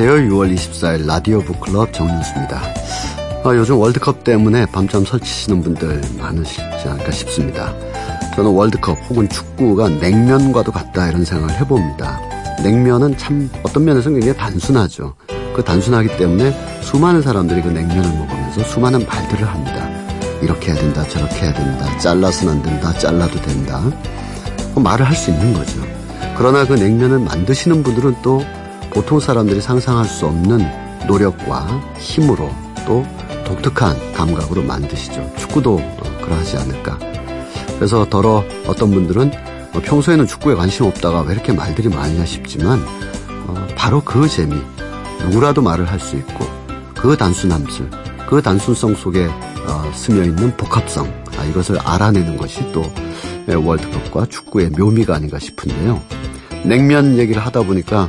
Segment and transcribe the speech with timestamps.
[0.00, 0.30] 안녕하세요.
[0.30, 2.58] 6월 24일 라디오 북클럽 정윤수입니다.
[3.44, 7.74] 아, 요즘 월드컵 때문에 밤잠 설치시는 분들 많으시지 않을까 싶습니다.
[8.34, 12.18] 저는 월드컵 혹은 축구가 냉면과도 같다 이런 생각을 해봅니다.
[12.62, 15.16] 냉면은 참 어떤 면에서 굉장히 단순하죠.
[15.54, 19.86] 그 단순하기 때문에 수많은 사람들이 그 냉면을 먹으면서 수많은 말들을 합니다.
[20.40, 23.82] 이렇게 해야 된다, 저렇게 해야 된다, 잘라서는 안 된다, 잘라도 된다.
[24.74, 25.78] 그 말을 할 수 있는 거죠.
[26.38, 28.42] 그러나 그 냉면을 만드시는 분들은 또
[28.92, 30.66] 보통 사람들이 상상할 수 없는
[31.06, 31.66] 노력과
[31.98, 32.50] 힘으로
[32.86, 33.04] 또
[33.44, 35.32] 독특한 감각으로 만드시죠.
[35.36, 35.80] 축구도
[36.22, 36.98] 그러하지 않을까.
[37.76, 39.30] 그래서 더러 어떤 분들은
[39.82, 42.80] 평소에는 축구에 관심 없다가 왜 이렇게 말들이 많냐 싶지만
[43.46, 44.56] 어, 바로 그 재미
[45.24, 46.44] 누구라도 말을 할 수 있고
[46.94, 47.88] 그 단순함술
[48.28, 51.06] 그 단순성 속에 어, 스며 있는 복합성
[51.38, 52.82] 아, 이것을 알아내는 것이 또
[53.48, 56.00] 월드컵과 축구의 묘미가 아닌가 싶은데요.
[56.64, 58.08] 냉면 얘기를 하다 보니까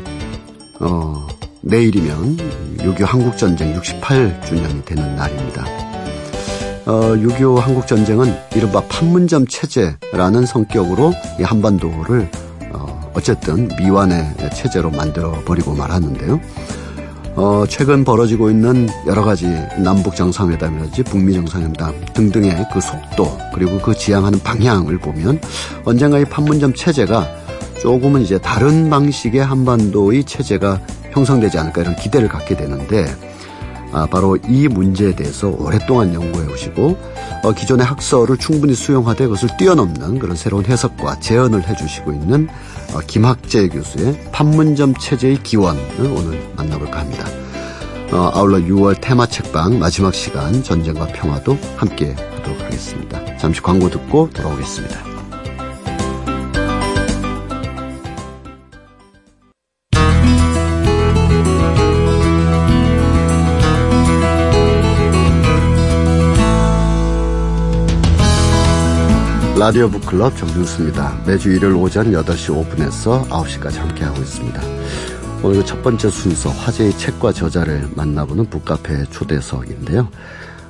[0.81, 1.27] 어,
[1.61, 2.37] 내일이면
[2.77, 5.63] 6.25 한국전쟁 68주년이 되는 날입니다.
[6.87, 12.29] 어, 6.25 한국전쟁은 이른바 판문점 체제라는 성격으로 이 한반도를
[12.73, 16.41] 어, 어쨌든 미완의 체제로 만들어버리고 말았는데요.
[17.35, 19.45] 어, 최근 벌어지고 있는 여러 가지
[19.77, 25.39] 남북 정상회담이라든지 북미 정상회담 등등의 그 속도 그리고 그 지향하는 방향을 보면
[25.85, 27.40] 언젠가 이 판문점 체제가
[27.81, 30.79] 조금은 이제 다른 방식의 한반도의 체제가
[31.11, 33.05] 형성되지 않을까 이런 기대를 갖게 되는데
[33.91, 36.97] 아, 바로 이 문제에 대해서 오랫동안 연구해 오시고
[37.43, 42.47] 어, 기존의 학설을 충분히 수용하되 그것을 뛰어넘는 그런 새로운 해석과 재현을 해주시고 있는
[42.93, 47.25] 어, 김학재 교수의 판문점 체제의 기원을 오늘 만나볼까 합니다.
[48.11, 53.37] 어, 아울러 6월 테마 책방 마지막 시간 전쟁과 평화도 함께 하도록 하겠습니다.
[53.37, 55.10] 잠시 광고 듣고 돌아오겠습니다.
[69.61, 71.21] 라디오 북클럽 정준수입니다.
[71.27, 74.59] 매주 일요일 오전 8시 5분에서 9시까지 함께하고 있습니다.
[75.43, 80.09] 오늘 첫 번째 순서 화제의 책과 저자를 만나보는 북카페 초대석인데요.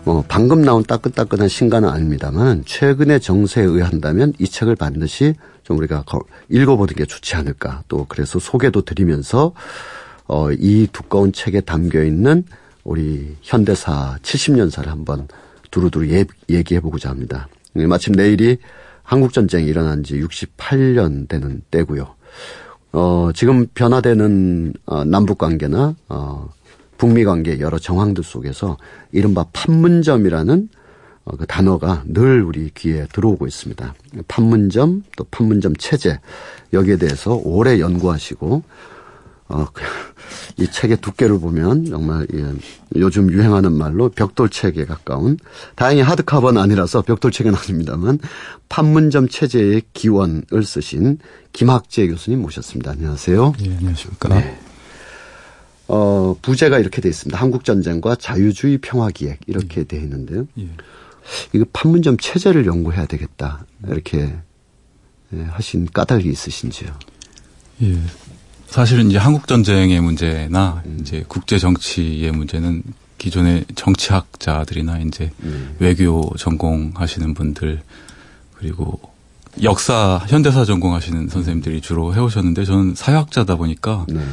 [0.03, 6.03] 어, 방금 나온 따끈따끈한 신간은 아닙니다만 최근의 정세에 의한다면 이 책을 반드시 좀 우리가
[6.49, 7.83] 읽어보는 게 좋지 않을까.
[7.87, 9.53] 또 그래서 소개도 드리면서
[10.27, 12.43] 어, 이 두꺼운 책에 담겨 있는
[12.83, 15.29] 우리 현대사 70년사를 한번
[15.71, 17.47] 두루두루 예, 얘기해보고자 합니다.
[17.73, 18.57] 마침 내일이
[19.03, 22.15] 한국 전쟁이 일어난 지 68년 되는 때고요.
[22.93, 26.49] 어, 지금 변화되는 어, 남북 관계나 어,
[26.97, 28.77] 북미 관계 여러 정황들 속에서
[29.11, 30.69] 이른바 판문점이라는
[31.23, 33.93] 어, 그 단어가 늘 우리 귀에 들어오고 있습니다.
[34.27, 36.19] 판문점 또 판문점 체제
[36.73, 38.63] 여기에 대해서 오래 연구하시고
[39.51, 39.67] 어,
[40.57, 42.53] 이 책의 두께를 보면 정말 예,
[42.95, 45.37] 요즘 유행하는 말로 벽돌 책에 가까운
[45.75, 48.19] 다행히 하드카버는 아니라서 벽돌 책은 아닙니다만
[48.69, 51.19] 판문점 체제의 기원을 쓰신
[51.53, 52.91] 김학재 교수님 모셨습니다.
[52.91, 53.53] 안녕하세요.
[53.65, 54.29] 예, 안녕하십니까.
[54.29, 54.59] 네.
[55.87, 57.37] 어, 부제가 이렇게 돼 있습니다.
[57.37, 59.83] 한국 전쟁과 자유주의 평화 기획 이렇게 예.
[59.83, 60.47] 돼 있는데요.
[60.57, 60.69] 예.
[61.53, 64.33] 이거 판문점 체제를 연구해야 되겠다 이렇게
[65.33, 66.89] 예, 하신 까닭이 있으신지요?
[67.83, 67.97] 예,
[68.71, 70.97] 사실은 이제 한국 전쟁의 문제나 음.
[71.01, 72.83] 이제 국제 정치의 문제는
[73.17, 75.75] 기존의 정치학자들이나 이제 음.
[75.79, 77.81] 외교 전공하시는 분들
[78.55, 79.01] 그리고
[79.61, 84.25] 역사 현대사 전공하시는 선생님들이 주로 해오셨는데 저는 사회학자다 보니까 네.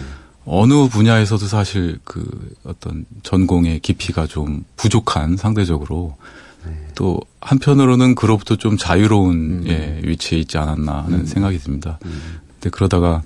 [0.44, 2.24] 어느 분야에서도 사실 그
[2.62, 6.16] 어떤 전공의 깊이가 좀 부족한 상대적으로
[6.64, 6.72] 네.
[6.94, 9.64] 또 한편으로는 그로부터 좀 자유로운 음.
[9.66, 11.26] 예, 위치에 있지 않았나 하는 음.
[11.26, 11.98] 생각이 듭니다.
[12.04, 12.38] 음.
[12.52, 13.22] 근데 그러다가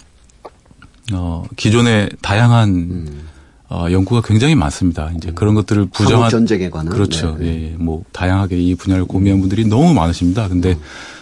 [1.13, 3.23] 어, 기존의 다양한 음.
[3.69, 5.11] 어, 연구가 굉장히 많습니다.
[5.17, 5.35] 이제 음.
[5.35, 7.37] 그런 것들을 부정한 전쟁에 관한 그렇죠.
[7.39, 7.51] 네, 네.
[7.51, 10.49] 예, 예, 뭐 다양하게 이 분야를 고민한 분들이 너무 많으십니다.
[10.49, 10.81] 근데 음.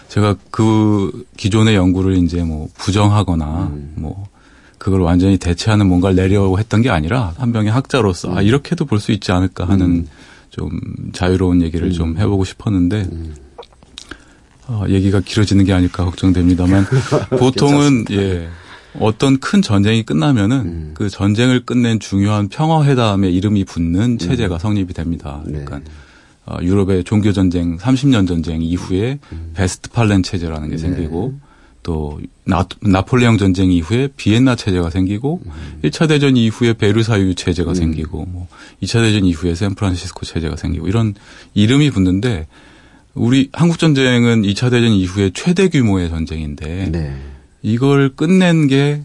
[0.09, 3.93] 제가 그 기존의 연구를 이제 뭐 부정하거나 음.
[3.95, 4.25] 뭐
[4.77, 8.45] 그걸 완전히 대체하는 뭔가를 내려고 했던 게 아니라 한 명의 학자로서 아 음.
[8.45, 10.07] 이렇게도 볼 수 있지 않을까 하는 음.
[10.49, 10.69] 좀
[11.13, 13.07] 자유로운 얘기를 좀 해보고 싶었는데
[14.67, 16.85] 어, 얘기가 길어지는 게 아닐까 걱정됩니다만
[17.39, 18.49] 보통은 예.
[18.99, 20.91] 어떤 큰 전쟁이 끝나면은 음.
[20.93, 24.59] 그 전쟁을 끝낸 중요한 평화회담에 이름이 붙는 체제가 음.
[24.59, 25.41] 성립이 됩니다.
[25.45, 25.63] 네.
[25.63, 25.91] 그러니까
[26.45, 29.51] 어, 유럽의 종교 전쟁 30년 전쟁 이후에 음.
[29.55, 30.81] 베스트팔렌 체제라는 게 네.
[30.81, 31.35] 생기고
[31.83, 35.51] 또 나, 나폴레옹 전쟁 이후에 비엔나 체제가 생기고 음.
[35.83, 37.75] 1차 대전 이후에 베르사유 체제가 음.
[37.75, 38.47] 생기고 뭐
[38.83, 41.13] 2차 대전 이후에 샌프란시스코 체제가 생기고 이런
[41.53, 42.47] 이름이 붙는데
[43.13, 47.15] 우리 한국 전쟁은 2차 대전 이후에 최대 규모의 전쟁인데 네.
[47.61, 49.03] 이걸 끝낸 게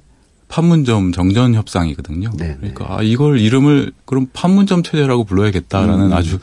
[0.48, 2.30] 판문점 정전 협상이거든요.
[2.36, 2.56] 네네.
[2.60, 6.12] 그러니까 아, 이걸 이름을 그럼 판문점 체제라고 불러야겠다라는 음.
[6.12, 6.38] 아주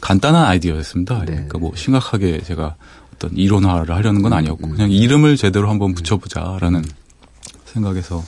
[0.00, 1.20] 간단한 아이디어였습니다.
[1.20, 1.32] 네.
[1.32, 2.76] 그러니까 뭐 심각하게 제가
[3.14, 4.70] 어떤 이론화를 하려는 건 아니었고 음.
[4.72, 6.84] 그냥 이름을 제대로 한번 붙여보자라는
[7.64, 8.24] 생각에서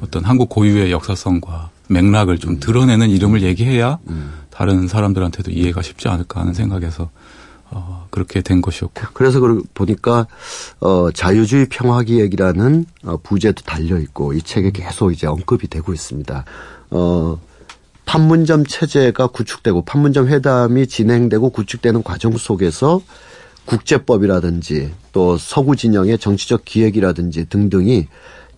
[0.00, 4.32] 어떤 한국 고유의 역사성과 맥락을 좀 드러내는 이름을 얘기해야 음.
[4.50, 7.10] 다른 사람들한테도 이해가 쉽지 않을까 하는 생각에서
[7.70, 10.26] 어, 그렇게 된 것이었고 그래서 그 보니까
[10.80, 16.44] 어 자유주의 평화기획이라는 어, 부제도 달려 있고 이 책에 계속 이제 언급이 되고 있습니다.
[16.90, 17.40] 어
[18.04, 23.00] 판문점 체제가 구축되고 판문점 회담이 진행되고 구축되는 과정 속에서
[23.66, 28.08] 국제법이라든지 또 서구 진영의 정치적 기획이라든지 등등이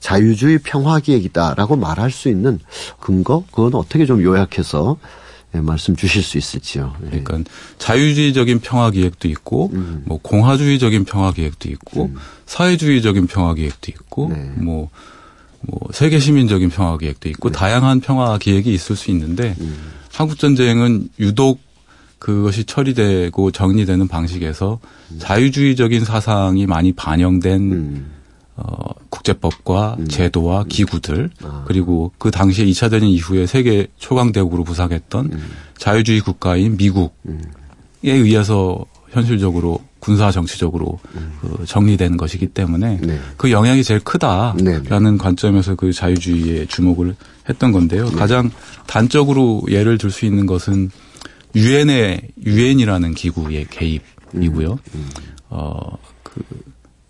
[0.01, 2.61] 자유주의 평화 기획이다라고 말할 수 있는
[2.99, 5.22] 근거 그건 어떻게 좀 요약해서 예,
[5.61, 6.95] 말씀 주실 수 있을지요.
[7.05, 7.21] 예.
[7.21, 10.03] 그러니까 자유주의적인 평화 기획도 있고 음.
[10.07, 12.11] 뭐 공화주의적인 평화 기획도 있고
[12.47, 14.53] 사회주의적인 평화 기획도 있고 네.
[14.57, 14.89] 뭐,
[15.61, 17.59] 뭐 세계 시민적인 평화 기획도 있고 네.
[17.59, 19.93] 다양한 평화 기획이 있을 수 있는데 음.
[20.13, 21.61] 한국 전쟁은 유독
[22.19, 24.79] 그것이 처리되고 정리되는 방식에서
[25.19, 28.12] 자유주의적인 사상이 많이 반영된 음.
[28.57, 31.65] 어, 국제법과 제도와 기구들 아.
[31.67, 35.51] 그리고 그 당시에 2차 대전 이후에 세계 초강대국으로 부상했던 음.
[35.79, 37.13] 자유주의 국가인 미국에
[38.03, 40.99] 의해서 현실적으로 군사 정치적으로
[41.41, 43.07] 그 정리된 것이기 때문에 음.
[43.07, 43.21] 네.
[43.37, 47.15] 그 영향이 제일 크다라는 네, 관점에서 그 자유주의에 주목을
[47.49, 48.07] 했던 건데요.
[48.09, 48.17] 네.
[48.17, 48.51] 가장
[48.87, 50.91] 단적으로 예를 들 수 있는 것은
[51.55, 54.79] 유엔의 유엔이라는 기구의 개입이고요.
[54.95, 55.09] 음.
[55.51, 56.43] 어그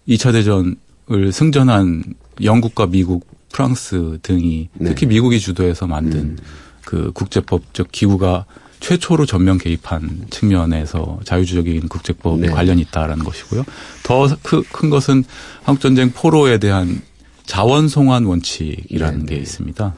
[0.09, 0.77] 2차 대전
[1.13, 2.05] 을 승전한
[2.43, 4.89] 영국과 미국, 프랑스 등이 네.
[4.89, 6.39] 특히 미국이 주도해서 만든
[6.85, 8.47] 그 국제법적 기구가
[8.81, 12.53] 최초로 전면 개입한 측면에서 자유주의적인 국제법에 네.
[12.53, 13.65] 관련이 있다라는 것이고요.
[14.03, 15.25] 더 큰 것은
[15.63, 17.01] 한국전쟁 포로에 대한
[17.47, 19.41] 자원 송환 원칙이라는 네, 게 네.
[19.41, 19.95] 있습니다.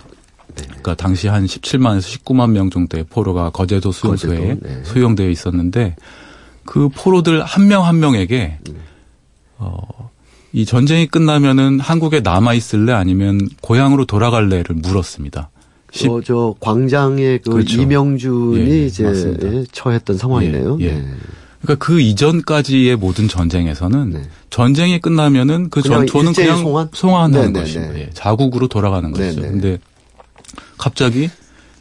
[0.55, 4.85] 그러니까 당시 한 17만에서 19만 명 정도의 포로가 거제도 수용소에 거제도, 네.
[4.85, 5.97] 수용되어 있었는데
[6.65, 8.75] 그 포로들 한 명한 명에게 네.
[9.59, 10.11] 어,
[10.55, 15.51] 이 전쟁이 끝나면은 한국에 남아 있을래 아니면 고향으로 돌아갈래를 물었습니다.
[15.91, 17.83] 십- 어, 저 광장에 그 그렇죠.
[17.83, 19.53] 이명준이 예, 예, 이제 맞습니다.
[19.53, 20.79] 예, 처했던 상황이네요.
[20.81, 20.93] 예, 예.
[20.93, 21.05] 네.
[21.61, 24.23] 그러니까 그 이전까지의 모든 전쟁에서는 네.
[24.51, 26.89] 전쟁이 끝나면은 그 그냥 전투는 그냥 송환?
[26.93, 27.93] 송환하는 네, 네, 것입니다.
[27.95, 28.01] 네.
[28.03, 29.41] 예, 자국으로 돌아가는 것이죠.
[29.41, 29.53] 네, 네.
[29.53, 29.79] 근데
[30.79, 31.31] 갑자기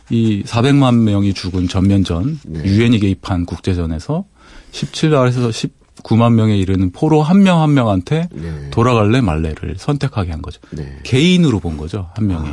[0.09, 2.63] 이 400만 명이 죽은 전면전 네.
[2.65, 4.25] 유엔이 개입한 국제전에서
[4.71, 5.69] 17나라에서
[6.03, 8.69] 19만 명에 이르는 포로 한 명 한 명한테 네.
[8.71, 10.59] 돌아갈래 말래를 선택하게 한 거죠.
[10.71, 10.99] 네.
[11.03, 12.49] 개인으로 본 거죠 한 명이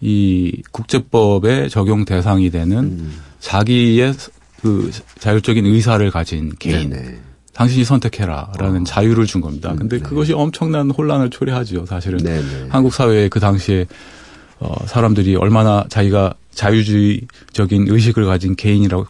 [0.00, 3.20] 이 국제법의 적용 대상이 되는 음.
[3.40, 4.14] 자기의
[4.62, 7.18] 그 자율적인 의사를 가진 개인 네네.
[7.54, 9.74] 당신이 선택해라라는 자유를 준 겁니다.
[9.76, 10.02] 근데 네.
[10.02, 11.84] 그것이 엄청난 혼란을 초래하지요.
[11.86, 12.68] 사실은 네네.
[12.70, 13.86] 한국 사회에 그 당시에
[14.60, 19.06] 어, 사람들이 얼마나 자기가 자유주의적인 의식을 가진 개인이라고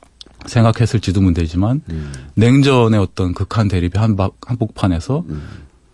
[0.46, 2.12] 생각했을지도 문제지만 음.
[2.34, 4.00] 냉전의 어떤 극한 대립의
[4.46, 5.24] 한복판에서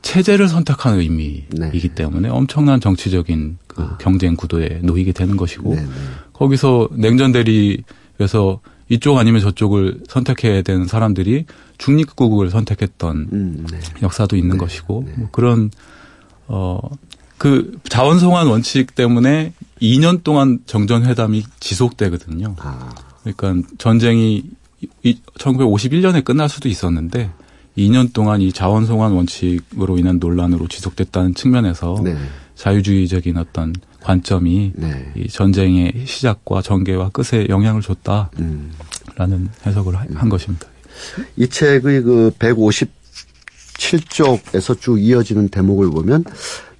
[0.02, 1.48] 체제를 선택하는 의미이기
[1.88, 1.94] 네.
[1.94, 5.88] 때문에 엄청난 정치적인 그 경쟁 구도에 놓이게 되는 것이고 네네.
[6.32, 11.46] 거기서 냉전 대립에서 이쪽 아니면 저쪽을 선택해야 되는 사람들이
[11.78, 13.80] 중립국을 선택했던 음, 네.
[14.02, 15.72] 역사도 있는 것이고 뭐 그런
[16.46, 22.54] 어그 자원송환 원칙 때문에 2년 동안 정전 회담이 지속되거든요.
[22.58, 22.94] 아,
[23.34, 24.44] 그러니까 전쟁이
[25.02, 27.30] 이- 1951년에 끝날 수도 있었는데
[27.76, 32.16] 2년 동안 이 자원 송환 원칙으로 인한 논란으로 지속됐다는 측면에서 네.
[32.54, 35.12] 자유주의적인 어떤 관점이 네.
[35.16, 39.50] 이 전쟁의 시작과 전개와 끝에 영향을 줬다라는 음.
[39.66, 40.66] 해석을 하- 한 것입니다.
[41.36, 46.24] 이 책의 그 157쪽에서 쭉 이어지는 대목을 보면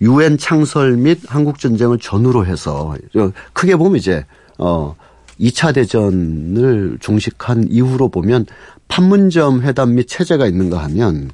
[0.01, 4.25] 유엔 창설 및 한국 전쟁을 전후로 해서 저 크게 보면 이제
[4.59, 4.95] 어
[5.41, 8.47] 2차 대전을 종식한 이후로 보면
[8.89, 11.31] 판문점 회담 및 체제가 있는가 하면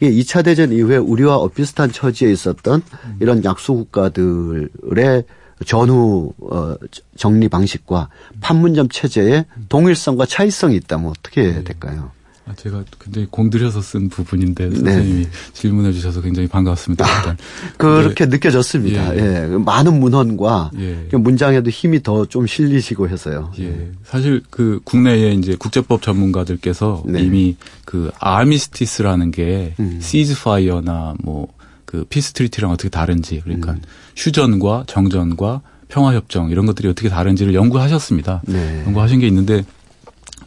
[0.00, 2.82] 이 2차 대전 이후에 우리와 엇비슷한 처지에 있었던
[3.20, 5.24] 이런 약소 국가들의
[5.64, 6.74] 전후 어
[7.16, 8.08] 정리 방식과
[8.40, 12.10] 판문점 체제의 동일성과 차이성이 있다면 어떻게 될까요?
[12.52, 14.76] 아, 제가 굉장히 공들여서 쓴 부분인데 네.
[14.76, 17.06] 선생님이 질문해 주셔서 굉장히 반갑습니다.
[17.16, 17.36] 일단.
[17.76, 19.16] 그렇게 느껴졌습니다.
[19.16, 19.20] 예.
[19.20, 19.46] 예.
[19.56, 21.06] 많은 문헌과 예.
[21.10, 23.52] 그 문장에도 힘이 더 좀 실리시고 해서요.
[23.58, 23.90] 예.
[24.04, 27.20] 사실 그 국내에 이제 국제법 전문가들께서 네.
[27.22, 29.98] 이미 그 armistice라는 게 음.
[30.00, 31.48] ceasefire나 뭐
[31.92, 33.82] 그 peace treaty랑 어떻게 다른지 그러니까 음.
[34.16, 38.40] 휴전과 정전과 평화 협정 이런 것들이 어떻게 다른지를 연구하셨습니다.
[38.46, 38.82] 네.
[38.86, 39.62] 연구하신 게 있는데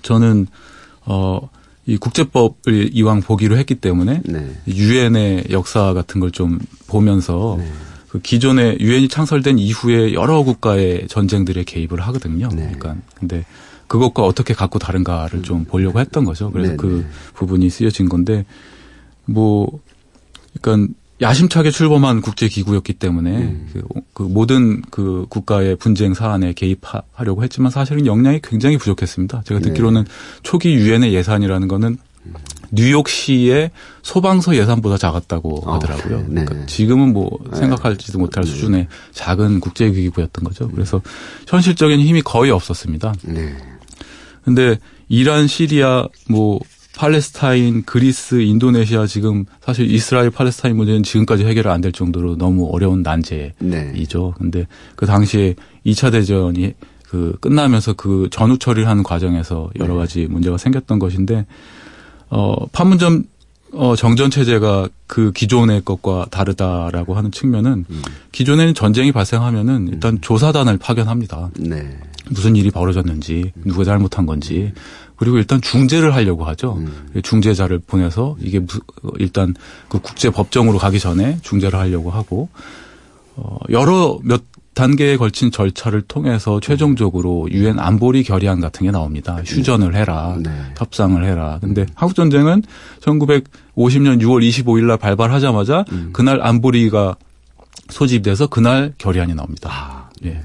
[0.01, 0.47] 저는
[1.05, 1.47] 어
[1.87, 4.55] 이 국제법을 이왕 보기로 했기 때문에 네.
[4.67, 7.71] 유엔의 역사 같은 걸 좀 보면서 네.
[8.09, 12.47] 그 기존에 유엔이 창설된 이후에 여러 국가의 전쟁들에 개입을 하거든요.
[12.49, 12.71] 네.
[12.73, 13.45] 그러니까 근데
[13.87, 16.49] 그것과 어떻게 갖고 다른가를 좀 보려고 했던 거죠.
[16.51, 17.13] 그래서 네, 그 네.
[17.35, 18.45] 부분이 쓰여진 건데
[19.25, 19.79] 뭐
[20.61, 23.69] 그러니까 야심차게 출범한 국제 기구였기 때문에 음.
[23.71, 23.81] 그,
[24.13, 29.43] 그 모든 그 국가의 분쟁 사안에 개입하려고 했지만 사실은 역량이 굉장히 부족했습니다.
[29.45, 29.67] 제가 네.
[29.67, 30.05] 듣기로는
[30.43, 31.97] 초기 유엔의 예산이라는 거는
[32.71, 36.25] 뉴욕시의 소방서 예산보다 작았다고 아, 하더라고요.
[36.27, 36.43] 네.
[36.43, 40.67] 그러니까 지금은 뭐 생각할지도 못할 수준의 작은 국제기구였던 거죠.
[40.69, 41.01] 그래서
[41.47, 43.13] 현실적인 힘이 거의 없었습니다.
[43.23, 43.55] 네.
[44.43, 46.59] 근데 이란, 시리아, 뭐
[46.95, 53.03] 팔레스타인, 그리스, 인도네시아 지금 사실 이스라엘 팔레스타인 문제는 지금까지 해결 안 될 정도로 너무 어려운
[53.03, 53.53] 난제이죠.
[53.59, 54.33] 네.
[54.37, 56.73] 근데 그 당시에 2차 대전이
[57.07, 59.99] 그 끝나면서 그 전후 처리를 하는 과정에서 여러 네.
[59.99, 61.45] 가지 문제가 생겼던 것인데
[62.29, 63.23] 어 판문점
[63.75, 68.01] 어 정전 체제가 그 기존의 것과 다르다라고 하는 측면은 음.
[68.31, 71.49] 기존에는 전쟁이 발생하면은 일단 조사단을 파견합니다.
[71.59, 71.99] 네.
[72.29, 74.73] 무슨 일이 벌어졌는지 누가 잘못한 건지
[75.17, 76.77] 그리고 일단 중재를 하려고 하죠.
[76.79, 77.21] 음.
[77.21, 79.53] 중재자를 보내서 이게 무- 어, 일단
[79.89, 82.49] 그 국제 법정으로 가기 전에 중재를 하려고 하고
[83.35, 84.41] 어 여러 몇
[84.75, 89.41] 단계에 걸친 절차를 통해서 최종적으로 유엔 안보리 결의안 같은 게 나옵니다.
[89.43, 90.37] 휴전을 해라.
[90.43, 90.51] 네.
[90.77, 91.57] 협상을 해라.
[91.61, 92.61] 근데 한국 전쟁은
[92.99, 96.09] 1950년 6월 25일 날 발발하자마자 음.
[96.11, 97.15] 그날 안보리가
[97.89, 99.69] 소집돼서 그날 결의안이 나옵니다.
[99.71, 100.41] 아, 예.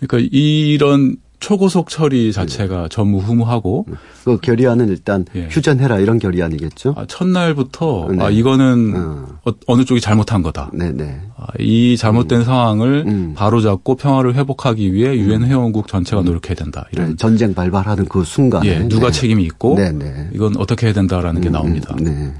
[0.00, 3.86] 그러니까 이런 초고속 처리 자체가 전무후무하고
[4.24, 5.48] 그 결의안은 일단 예.
[5.50, 6.94] 휴전해라 이런 결의안이겠죠?
[6.96, 8.22] 아, 첫날부터 네.
[8.22, 9.26] 아 이거는 어.
[9.44, 9.52] 어.
[9.66, 10.70] 어느 쪽이 잘못한 거다.
[10.74, 11.20] 네네.
[11.36, 13.32] 아, 이 잘못된 상황을 음.
[13.34, 16.86] 바로잡고 평화를 회복하기 위해 유엔 회원국 전체가 노력해야 된다.
[16.92, 19.12] 이런 네, 전쟁 발발하는 그 순간에 예, 누가 네.
[19.12, 20.30] 책임이 있고 네네.
[20.34, 21.96] 이건 어떻게 해야 된다라는 게 나옵니다.
[21.98, 22.32] 네.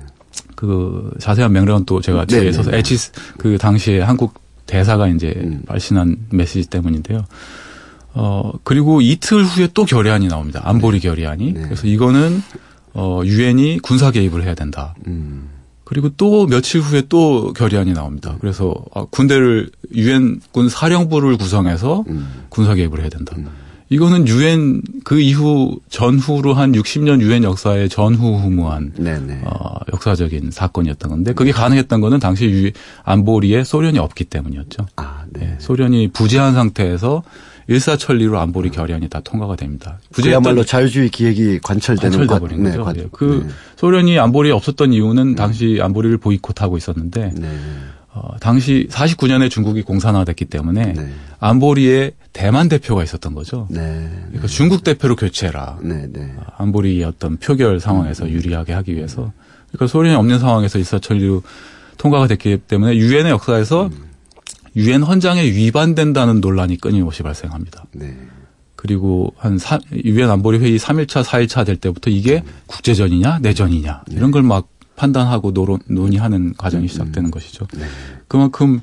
[0.55, 2.53] 그 자세한 명령은 또 제가 뒤에.
[2.53, 4.35] 서서 에치스 그 당시에 한국
[4.67, 5.63] 대사가 이제 음.
[5.67, 7.25] 발신한 메시지 때문인데요.
[8.13, 10.61] 어 그리고 이틀 후에 또 결의안이 나옵니다.
[10.65, 11.53] 안보리 결의안이.
[11.53, 11.63] 네.
[11.63, 12.43] 그래서 이거는
[12.95, 14.95] 어 유엔이 군사 개입을 해야 된다.
[15.07, 15.49] 음.
[15.85, 18.37] 그리고 또 며칠 후에 또 결의안이 나옵니다.
[18.41, 22.45] 그래서 아, 군대를 유엔군 사령부를 구성해서 음.
[22.49, 23.35] 군사 개입을 해야 된다.
[23.89, 29.43] 이거는 유엔 그 이후 전후로 한 60년 유엔 역사의 전후후무한 네네.
[29.45, 32.71] 어, 역사적인 사건이었던 건데 그게 가능했던 거는 당시 유
[33.03, 34.87] 안보리에 소련이 없기 때문이었죠.
[34.95, 35.55] 아, 네.
[35.55, 37.25] 예, 소련이 부재한 상태에서
[37.71, 39.99] 일사천리로 안보리 결의안이 다 통과가 됩니다.
[40.13, 42.85] 그야말로 자유주의 기획이 관철되는 관- 버린 네, 거죠.
[42.85, 43.53] 관- 예, 그 네.
[43.77, 47.49] 소련이 안보리에 없었던 이유는 당시 안보리를 보이콧하고 있었는데 네.
[48.13, 51.09] 어, 당시 49년에 중국이 공산화됐기 때문에 네.
[51.39, 53.69] 안보리에 대만 대표가 있었던 거죠.
[53.71, 54.11] 네.
[54.27, 55.79] 그러니까 중국 대표로 교체해라.
[55.81, 56.35] 네, 네.
[56.59, 59.33] 안보리의 어떤 표결 상황에서 유리하게 하기 위해서
[59.69, 61.45] 그러니까 소련이 없는 상황에서 일사천리로
[61.99, 63.91] 통과가 됐기 때문에 유엔의 역사에서
[64.77, 67.85] 유엔 헌장에 위반된다는 논란이 끊임없이 발생합니다.
[67.93, 68.17] 네.
[68.77, 74.43] 그리고 한 사- 유엔 안보리 회의 3일차, 4일차 될 때부터 이게 국제전이냐, 내전이냐 이런 걸
[74.43, 77.67] 막 판단하고 노론, 논의하는 과정이 시작되는 것이죠.
[77.75, 77.85] 네.
[78.29, 78.81] 그만큼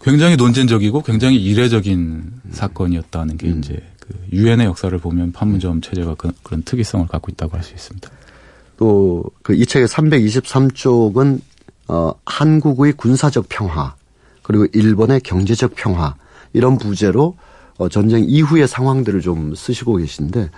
[0.00, 6.62] 굉장히 논쟁적이고 굉장히 이례적인 사건이었다는 게 이제 그 유엔의 역사를 보면 판문점 체제가 그, 런
[6.62, 8.08] 특이성을 갖고 있다고 할 수 있습니다.
[8.78, 11.40] 또 그 이 책의 323쪽은
[11.88, 13.94] 어 한국의 군사적 평화
[14.50, 16.16] 그리고 일본의 경제적 평화
[16.52, 17.36] 이런 부제로
[17.78, 20.50] 어 전쟁 이후의 상황들을 좀 쓰시고 계신데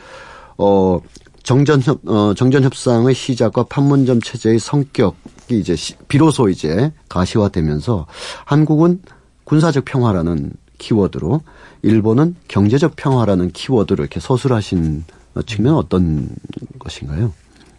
[0.56, 0.99] 어
[1.42, 5.14] 정전협 어 정전 협상의 시작과 판문점 체제의 성격이
[5.50, 8.06] 이제 시- 비로소 이제 가시화되면서
[8.46, 9.02] 한국은
[9.44, 11.42] 군사적 평화라는 키워드로
[11.82, 15.04] 일본은 경제적 평화라는 키워드로 이렇게 서술하신
[15.44, 16.30] 측면 은 어떤
[16.78, 17.34] 것인가요?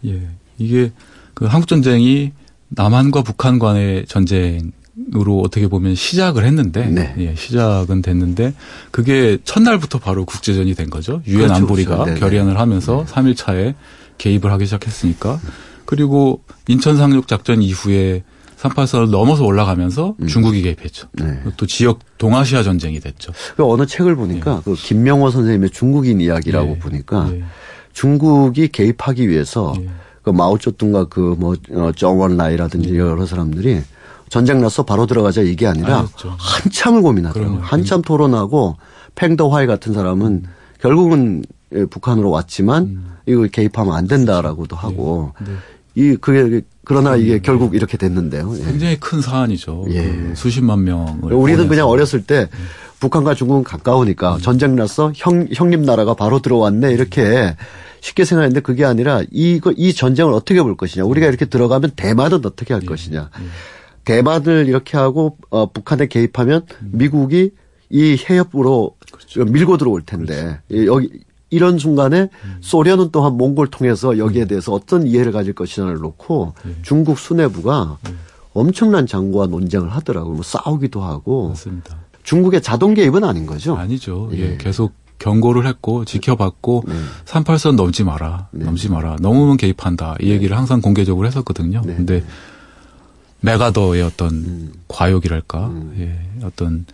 [0.06, 0.28] 예.
[0.58, 0.92] 이게
[1.34, 2.32] 그 한국 전쟁이
[2.68, 4.70] 남한과 북한 간의 전쟁
[5.16, 7.14] 으로 어떻게 보면 시작을 했는데 네.
[7.18, 8.54] 예, 시작은 됐는데
[8.92, 11.20] 그게 첫날부터 바로 국제전이 된 거죠.
[11.26, 12.04] 유엔 그렇죠, 안보리가 그렇죠.
[12.06, 12.20] 네네.
[12.20, 13.74] 결의안을 하면서 3일 차에
[14.18, 15.40] 개입을 하기 시작했으니까
[15.84, 18.22] 그리고 인천 상륙 작전 이후에
[18.56, 21.08] 38선을 넘어서 올라가면서 중국이 개입했죠.
[21.14, 21.40] 네.
[21.56, 23.32] 또 지역 동아시아 전쟁이 됐죠.
[23.56, 26.78] 그 어느 책을 보니까 그 김명호 선생님의 중국인 이야기라고 예.
[26.78, 27.44] 보니까 예.
[27.92, 29.88] 중국이 개입하기 위해서 예.
[30.22, 33.82] 그 마오쩌둥과 그뭐 어, 정원라이라든지 여러 사람들이
[34.34, 36.34] 전쟁 났어 바로 들어가자 이게 아니라 아니었죠.
[36.40, 37.52] 한참을 고민하더라고.
[37.52, 37.64] 그럼요.
[37.64, 38.76] 한참 토론하고
[39.14, 40.42] 팽더화이 같은 사람은
[40.80, 45.52] 결국은 예, 북한으로 왔지만 이거 개입하면 안 된다라고도 하고 네.
[45.94, 48.52] 이 그게 그러나 이게 결국 이렇게 됐는데요.
[48.58, 48.64] 예.
[48.64, 49.84] 굉장히 큰 사안이죠.
[49.90, 50.02] 예.
[50.02, 51.86] 그 수십만 명을 우리는 그냥.
[51.86, 52.48] 어렸을 때
[52.98, 57.54] 북한과 중국은 가까우니까 전쟁 났어 형 형님 나라가 바로 들어왔네 이렇게
[58.00, 62.74] 쉽게 생각했는데 그게 아니라 이거 이 전쟁을 어떻게 볼 것이냐 우리가 이렇게 들어가면 대만은 어떻게
[62.74, 63.30] 할 것이냐
[64.04, 67.50] 대만을 이렇게 하고 어, 북한에 개입하면 미국이
[67.90, 69.44] 이 해협으로 그렇죠.
[69.44, 70.86] 밀고 들어올 텐데 그렇죠.
[70.86, 71.10] 여기
[71.50, 72.56] 이런 순간에 음.
[72.60, 76.74] 소련은 또한 몽골 통해서 여기에 대해서 어떤 이해를 가질 것이냐를 놓고 네.
[76.82, 78.14] 중국 수뇌부가 네.
[78.54, 80.34] 엄청난 장고와 논쟁을 하더라고요.
[80.34, 81.50] 뭐 싸우기도 하고.
[81.50, 81.96] 맞습니다.
[82.22, 83.76] 중국의 자동 개입은 아닌 거죠?
[83.76, 84.30] 아니죠.
[84.32, 86.94] 예, 예 계속 경고를 했고 지켜봤고 네.
[87.24, 88.48] 38선 넘지 마라.
[88.50, 88.64] 네.
[88.64, 89.16] 넘지 마라.
[89.20, 90.16] 넘으면 개입한다.
[90.20, 91.82] 이 얘기를 항상 공개적으로 했었거든요.
[91.84, 91.94] 네.
[91.94, 92.24] 근데
[93.44, 94.72] 메가더의 어떤 음.
[94.88, 95.94] 과욕이랄까, 음.
[95.98, 96.86] 예, 어떤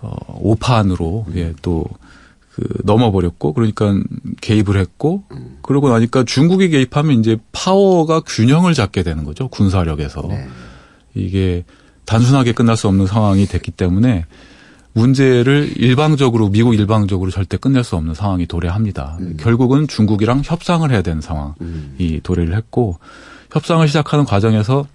[0.00, 1.32] 어, 오판으로 음.
[1.36, 1.86] 예, 또
[2.60, 3.94] 그 넘어버렸고 그러니까
[4.40, 5.58] 개입을 했고 음.
[5.62, 10.46] 그러고 나니까 중국이 개입하면 이제 파워가 균형을 잡게 되는 거죠 군사력에서 네.
[11.14, 11.64] 이게
[12.06, 14.26] 단순하게 끝날 수 없는 상황이 됐기 때문에
[14.92, 19.18] 문제를 일방적으로 미국 일방적으로 절대 끝낼 수 없는 상황이 도래합니다.
[19.20, 19.36] 음.
[19.38, 22.20] 결국은 중국이랑 협상을 해야 되는 상황이 음.
[22.24, 22.98] 도래를 했고
[23.52, 24.86] 협상을 시작하는 과정에서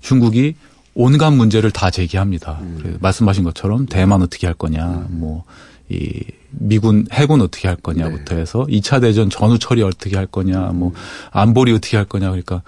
[0.00, 0.54] 중국이
[0.94, 2.58] 온갖 문제를 다 제기합니다.
[2.62, 2.96] 음.
[3.00, 5.20] 말씀하신 것처럼 대만 어떻게 할 거냐, 음.
[5.20, 5.44] 뭐
[5.88, 8.40] 이 미군 해군 어떻게 할 거냐부터 네.
[8.40, 10.92] 해서 2차 대전 전후 처리 어떻게 할 거냐, 뭐
[11.30, 12.62] 안보리 어떻게 할 거냐 그러니까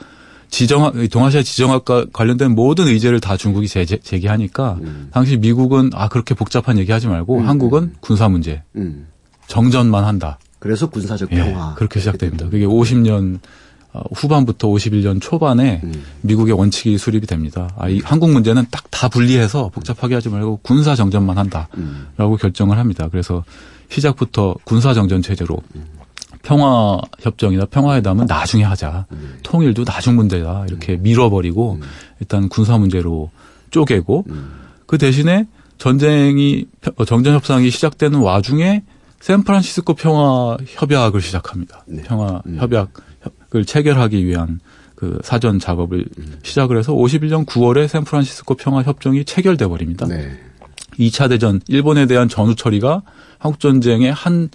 [0.51, 5.09] 지정학 동아시아 지정학과 관련된 모든 의제를 다 중국이 제, 제기하니까 음.
[5.13, 7.49] 당시 미국은 아 그렇게 복잡한 얘기 하지 말고 음.
[7.49, 9.09] 한국은 군사 문제 음.
[9.49, 10.39] 정전만 한다.
[10.59, 12.49] 그래서 군사적 평화 예, 그렇게 시작됩니다.
[12.49, 13.41] 그게 50년 어,
[14.15, 16.05] 후반부터 51년 초반에 음.
[16.21, 17.71] 미국의 원칙이 수립이 됩니다.
[17.77, 22.37] 아, 이 한국 문제는 딱 다 분리해서 복잡하게 하지 말고 군사 정전만 한다라고 음.
[22.37, 23.07] 결정을 합니다.
[23.09, 23.45] 그래서
[23.91, 25.87] 시작부터 군사 정전 체제로 음.
[26.43, 29.07] 평화 협정이나 평화회담은 나중에 하자.
[29.13, 29.39] 음.
[29.45, 30.65] 통일도 나중 문제다.
[30.69, 31.03] 이렇게 음.
[31.03, 31.83] 밀어버리고 음.
[32.19, 33.31] 일단 군사 문제로
[33.71, 34.51] 쪼개고 음.
[34.87, 36.67] 그 대신에 전쟁이
[36.97, 38.83] 어, 정전 협상이 시작되는 와중에
[39.21, 41.85] 샌프란시스코 평화 협약을 시작합니다.
[41.87, 42.03] 네.
[42.03, 42.57] 평화 음.
[42.59, 42.95] 협약
[43.55, 44.61] 을 체결하기 위한
[44.95, 46.39] 그 사전 작업을 음.
[46.43, 50.07] 시작을 해서 51년 9월에 샌프란시스코 평화 협정이 체결돼 버립니다.
[50.07, 50.39] 네.
[50.99, 53.03] 2차 대전 일본에 대한 전후 처리가
[53.39, 54.51] 한국 전쟁의 한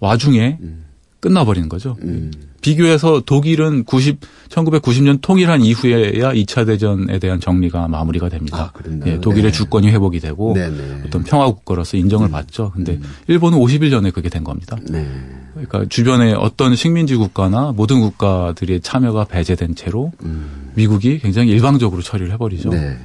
[0.00, 0.84] 와중에 음.
[1.20, 1.96] 끝나버리는 거죠.
[2.02, 2.30] 음.
[2.60, 8.72] 비교해서 독일은 90, 1990년 통일한 이후에야 2차 대전에 대한 정리가 마무리가 됩니다.
[8.74, 9.56] 아, 예, 독일의 네.
[9.56, 11.02] 주권이 회복이 되고 네네.
[11.06, 12.32] 어떤 평화 국가로서 인정을 음.
[12.32, 12.72] 받죠.
[12.74, 13.02] 근데 음.
[13.28, 14.76] 일본은 51년에 그게 된 겁니다.
[14.88, 15.06] 네.
[15.54, 20.70] 그러니까 주변에 어떤 식민지 국가나 모든 국가들의 참여가 배제된 채로 음.
[20.74, 22.70] 미국이 굉장히 일방적으로 처리를 해버리죠.
[22.70, 22.96] 네.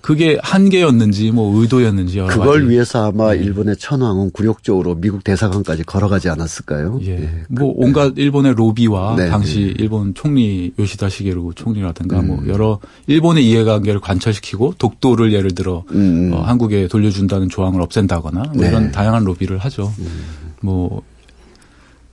[0.00, 2.70] 그게 한계였는지 뭐 의도였는지 여러 그걸 가지.
[2.70, 3.40] 위해서 아마 네.
[3.40, 7.00] 일본의 천황은 굴욕적으로 미국 대사관까지 걸어가지 않았을까요?
[7.02, 7.10] 예.
[7.10, 7.30] 예.
[7.48, 9.28] 뭐 그, 온갖 일본의 로비와 네.
[9.28, 9.74] 당시 네.
[9.78, 12.44] 일본 총리 요시다 시게루 총리라든가 뭐 음.
[12.44, 16.30] 뭐 여러 일본의 이해관계를 관철시키고 독도를 예를 들어 음.
[16.32, 18.68] 어, 한국에 돌려준다는 조항을 없앤다거나 뭐 네.
[18.68, 19.92] 이런 다양한 로비를 하죠.
[19.98, 20.24] 음.
[20.62, 21.02] 뭐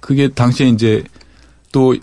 [0.01, 1.03] 그게 당시에 이제
[1.71, 1.95] 또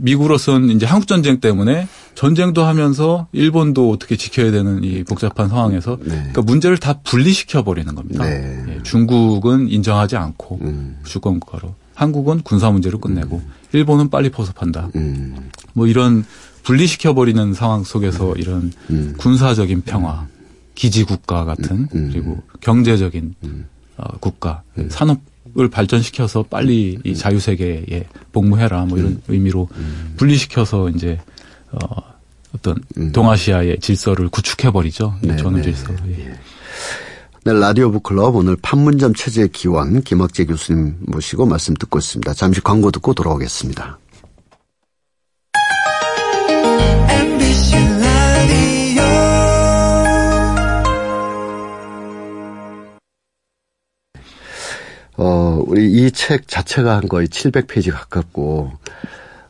[0.00, 6.08] 미국으로서는 이제 한국 전쟁 때문에 전쟁도 하면서 일본도 어떻게 지켜야 되는 이 복잡한 상황에서 네.
[6.08, 8.24] 그러니까 문제를 다 분리시켜 버리는 겁니다.
[8.24, 8.64] 네.
[8.68, 10.98] 예, 중국은 인정하지 않고 음.
[11.04, 13.52] 주권 국가로 한국은 군사 문제로 끝내고 음.
[13.72, 14.90] 일본은 빨리 포섭한다.
[14.96, 15.50] 음.
[15.74, 16.24] 뭐 이런
[16.62, 18.34] 분리시켜 버리는 상황 속에서 음.
[18.36, 19.14] 이런 음.
[19.18, 20.26] 군사적인 평화,
[20.74, 22.10] 기지 국가 같은 음.
[22.12, 23.34] 그리고 경제적인
[23.96, 25.20] 어, 국가, 산업
[25.58, 29.68] 을 발전시켜서 빨리 이 자유 세계에 복무해라 뭐 이런 의미로
[30.16, 31.18] 분리시켜서 이제
[31.72, 31.78] 어,
[32.54, 33.10] 어떤 음.
[33.10, 35.16] 동아시아의 질서를 구축해 버리죠.
[35.20, 35.64] 네, 전후 네.
[35.64, 35.92] 질서.
[36.06, 36.26] 예.
[36.26, 36.38] 예.
[37.44, 42.34] 네, 라디오 북클럽 오늘 판문점 체제 기원 김학재 교수님 모시고 말씀 듣고 있습니다.
[42.34, 43.98] 잠시 광고 듣고 돌아오겠습니다.
[55.68, 58.72] 우리 이 책 자체가 한 거의 700페이지 가깝고,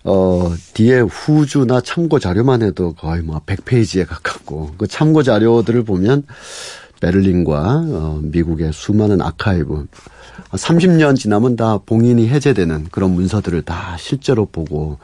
[0.05, 6.25] 어, 뒤에 후주나 참고 자료만 해도 거의 뭐 100페이지에 가깝고 그 참고 자료들을 보면
[7.01, 9.87] 베를린과 어, 미국의 수많은 아카이브
[10.53, 14.99] 30년 지나면 다 봉인이 해제되는 그런 문서들을 다 실제로 보고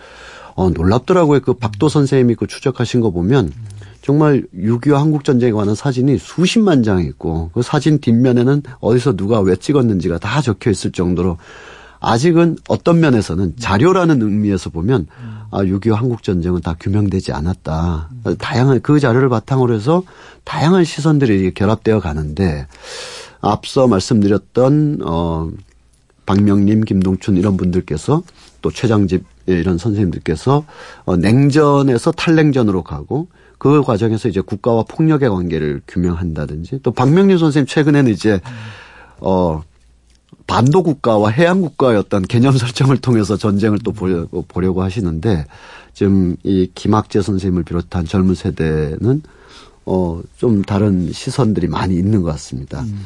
[0.55, 1.41] 어, 놀랍더라고요.
[1.41, 3.53] 그 박도 선생님이 그 추적하신 거 보면
[4.05, 10.19] 정말 6.25 한국전쟁에 관한 사진이 수십만 장 있고 그 사진 뒷면에는 어디서 누가 왜 찍었는지가
[10.19, 11.39] 다 적혀 있을 정도로
[12.01, 15.07] 아직은 어떤 면에서는 자료라는 의미에서 보면
[15.51, 18.11] 아, 6.25 한국전쟁은 다 규명되지 않았다.
[18.39, 20.03] 다양한 그 자료를 바탕으로 해서
[20.45, 22.67] 다양한 시선들이 결합되어 가는데
[23.41, 25.49] 앞서 말씀드렸던 어
[26.27, 28.23] 박명림, 김동춘 이런 분들께서
[28.61, 30.67] 또 최장집 이런 선생님들께서
[31.07, 38.13] 어 냉전에서 탈냉전으로 가고 그 과정에서 이제 국가와 폭력의 관계를 규명한다든지 또 박명림 선생님 최근에는
[38.13, 38.41] 이제
[39.21, 39.63] 어
[40.47, 45.47] 반도 국가와 해양 국가의 어떤 개념 설정을 통해서 전쟁을 또 보려고, 보려고 하시는데
[45.95, 49.23] 지금 이 김학재 선생님을 비롯한 젊은 세대는
[49.87, 52.81] 어, 좀 다른 시선들이 많이 있는 것 같습니다.
[52.83, 53.01] 음.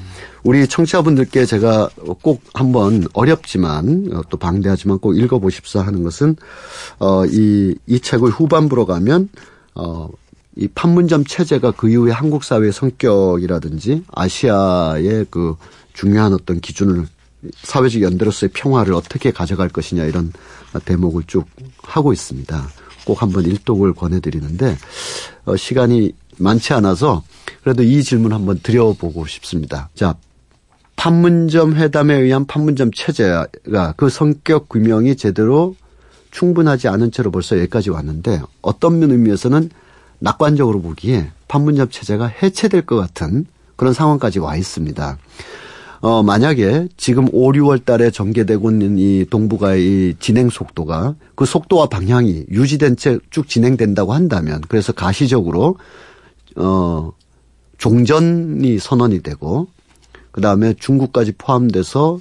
[0.44, 1.90] 우리 청취자분들께 제가
[2.22, 6.36] 꼭 한번 어렵지만 또 방대하지만 꼭 읽어보십사 하는 것은
[7.00, 9.28] 어, 이, 이 책의 후반부로 가면
[9.74, 10.08] 어,
[10.58, 15.56] 이 판문점 체제가 그 이후에 한국 사회의 성격이라든지 아시아의 그
[15.94, 17.06] 중요한 어떤 기준을
[17.62, 20.32] 사회적 연대로서의 평화를 어떻게 가져갈 것이냐 이런
[20.84, 21.46] 대목을 쭉
[21.82, 22.68] 하고 있습니다.
[23.06, 24.76] 꼭 한번 일독을 권해드리는데
[25.44, 27.22] 어, 시간이 많지 않아서
[27.62, 29.88] 그래도 이 질문 한번 드려보고 싶습니다.
[29.94, 30.16] 자,
[30.96, 35.76] 판문점 회담에 의한 판문점 체제가 그 성격 규명이 제대로
[36.32, 39.70] 충분하지 않은 채로 벌써 여기까지 왔는데 어떤 의미에서는
[40.18, 45.18] 낙관적으로 보기에 판문점 체제가 해체될 것 같은 그런 상황까지 와 있습니다.
[46.00, 51.86] 어, 만약에 지금 5, 6월 달에 전개되고 있는 이 동북아의 이 진행 속도가 그 속도와
[51.86, 55.76] 방향이 유지된 채 쭉 진행된다고 한다면 그래서 가시적으로
[56.56, 57.12] 어,
[57.78, 59.68] 종전이 선언이 되고
[60.30, 62.20] 그 다음에 중국까지 포함돼서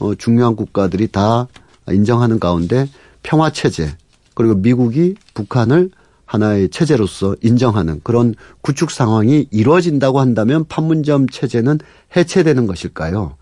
[0.00, 1.48] 어, 중요한 국가들이 다
[1.90, 2.88] 인정하는 가운데
[3.22, 3.94] 평화 체제
[4.34, 5.90] 그리고 미국이 북한을
[6.26, 11.78] 하나의 체제로서 인정하는 그런 구축 상황이 이루어진다고 한다면 판문점 체제는
[12.16, 13.36] 해체되는 것일까요?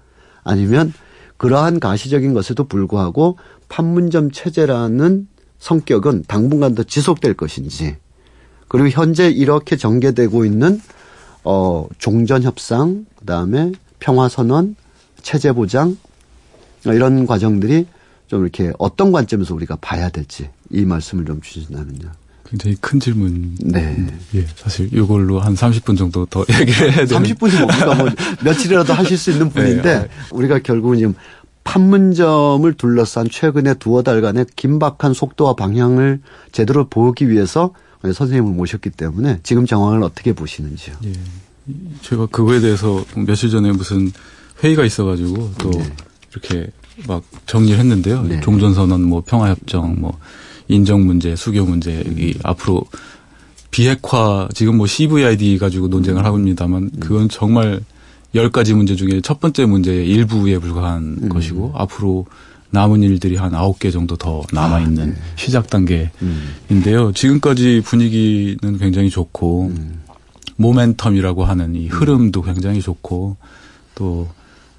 [0.45, 0.93] 아니면
[1.37, 7.97] 그러한 가시적인 것에도 불구하고 판문점 체제라는 성격은 당분간 더 지속될 것인지
[8.69, 10.81] 그리고 현재 이렇게 전개되고 있는
[11.45, 14.77] 어 종전 협상 그다음에 평화 선언
[15.23, 15.97] 체제 보장
[16.85, 17.87] 이런 과정들이
[18.27, 22.22] 좀 이렇게 어떤 관점에서 우리가 봐야 될지 이 말씀을 좀 주신다면요.
[22.53, 23.57] 굉장히 큰 질문.
[23.61, 23.97] 네.
[24.35, 27.23] 예, 사실 이걸로 한 30분 정도 더 얘기를 해야 되는.
[27.23, 27.95] 30분이 뭡니까?
[27.95, 28.09] 뭐
[28.45, 30.09] 며칠이라도 하실 수 있는 분인데 네.
[30.31, 31.15] 우리가 결국은 지금
[31.65, 37.73] 판문점을 둘러싼 최근의 두어 달간의 긴박한 속도와 방향을 제대로 보기 위해서
[38.05, 40.97] 선생님을 모셨기 때문에 지금 정황을 어떻게 보시는지요?
[41.05, 41.13] 예.
[42.03, 44.13] 제가 그거에 대해서 며칠 전에 무슨
[44.63, 45.91] 회의가 있어가지고 또 네.
[46.33, 46.71] 이렇게
[47.07, 48.23] 막 정리를 했는데요.
[48.25, 48.41] 네.
[48.41, 50.19] 종전선언, 뭐 평화협정, 뭐
[50.69, 52.17] 인정 문제, 수교 문제, 음.
[52.19, 52.85] 이 앞으로
[53.71, 57.01] 비핵화 지금 뭐 CVID 가지고 논쟁을 하고 있습니다만 음.
[57.01, 57.81] 그건 정말
[58.35, 61.29] 열 가지 문제 중에 첫 번째 문제의 일부에 불과한 음.
[61.29, 62.27] 것이고 앞으로
[62.71, 65.15] 남은 일들이 한 아홉 개 정도 더 남아 있는 아, 네.
[65.37, 67.09] 시작 단계인데요.
[67.09, 67.13] 음.
[67.15, 70.03] 지금까지 분위기는 굉장히 좋고 음.
[70.59, 73.37] 모멘텀이라고 하는 이 흐름도 굉장히 좋고
[73.95, 74.29] 또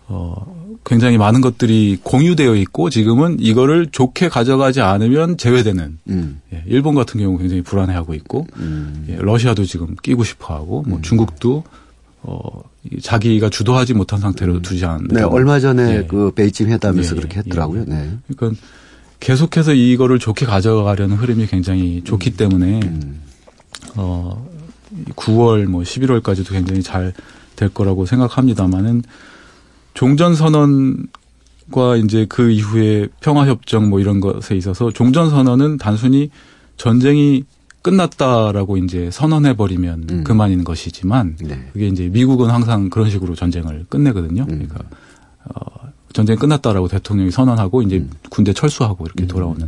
[0.08, 6.42] 어, 굉장히 많은 것들이 공유되어 있고 지금은 이거를 좋게 가져가지 않으면 제외되는 음.
[6.54, 9.06] 예, 일본 같은 경우 굉장히 불안해하고 있고 음.
[9.10, 11.02] 예, 러시아도 지금 끼고 싶어하고 뭐 음.
[11.02, 11.64] 중국도
[12.22, 12.64] 어,
[13.02, 14.62] 자기가 주도하지 못한 상태로 음.
[14.62, 15.08] 두지 않는.
[15.10, 16.06] 네, 얼마 전에 예.
[16.06, 17.86] 그 베이징 회담에서 예, 그렇게 했더라고요.
[17.86, 18.12] 네.
[18.28, 18.62] 그러니까
[19.20, 22.38] 계속해서 이거를 좋게 가져가려는 흐름이 굉장히 좋기 음.
[22.38, 23.22] 때문에 음.
[23.96, 24.48] 어
[25.16, 27.14] 9월 뭐 11월까지도 굉장히 잘
[27.56, 29.04] 될 거라고 생각합니다만은
[29.94, 36.30] 종전 선언과 이제 그 이후에 평화 협정 뭐 이런 것에 있어서 종전 선언은 단순히
[36.78, 37.46] 전쟁이
[37.84, 40.24] 끝났다라고 이제 선언해 버리면 음.
[40.24, 41.70] 그만인 것이지만 네.
[41.74, 44.44] 그게 이제 미국은 항상 그런 식으로 전쟁을 끝내거든요.
[44.44, 44.48] 음.
[44.48, 44.80] 그러니까
[45.46, 48.10] 어, 전쟁 끝났다라고 대통령이 선언하고 이제 음.
[48.30, 49.28] 군대 철수하고 이렇게 음.
[49.28, 49.68] 돌아오는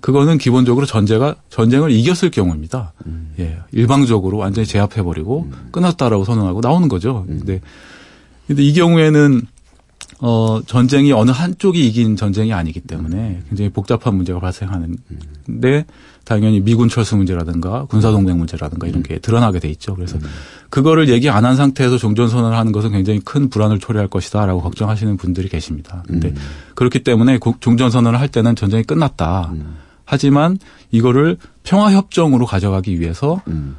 [0.00, 2.92] 그거는 기본적으로 전제가 전쟁을 이겼을 경우입니다.
[3.06, 3.32] 음.
[3.38, 5.68] 예, 일방적으로 완전히 제압해 버리고 음.
[5.70, 7.24] 끝났다라고 선언하고 나오는 거죠.
[7.26, 7.62] 근데
[8.46, 9.40] 근데 이 경우에는
[10.26, 15.84] 어, 전쟁이 어느 한쪽이 이긴 전쟁이 아니기 때문에 굉장히 복잡한 문제가 발생하는데
[16.24, 19.94] 당연히 미군 철수 문제라든가 군사동맹 문제라든가 이런 게 드러나게 돼 있죠.
[19.94, 20.16] 그래서
[20.70, 25.18] 그거를 얘기 안 한 상태에서 종전선언을 하는 것은 굉장히 큰 불안을 초래할 것이다 라고 걱정하시는
[25.18, 26.02] 분들이 계십니다.
[26.06, 26.36] 근데 음.
[26.74, 29.50] 그렇기 때문에 종전선언을 할 때는 전쟁이 끝났다.
[29.52, 29.74] 음.
[30.06, 30.56] 하지만
[30.90, 33.76] 이거를 평화협정으로 가져가기 위해서 음.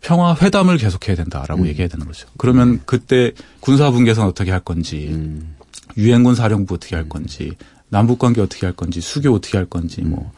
[0.00, 1.66] 평화 회담을 계속해야 된다라고 음.
[1.66, 2.28] 얘기해야 되는 거죠.
[2.36, 2.80] 그러면 음.
[2.86, 5.56] 그때 군사 분계선 어떻게 할 건지 음.
[5.96, 7.52] 유엔군 사령부 어떻게 할 건지
[7.88, 10.32] 남북 관계 어떻게 할 건지 수교 어떻게 할 건지 뭐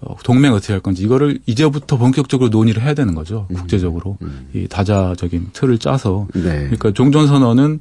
[0.00, 3.46] 어, 동맹 어떻게 할 건지 이거를 이제부터 본격적으로 논의를 해야 되는 거죠.
[3.50, 3.54] 음.
[3.54, 4.48] 국제적으로 음.
[4.52, 6.42] 이 다자적인 틀을 짜서 네.
[6.42, 7.80] 그러니까 종전 선언은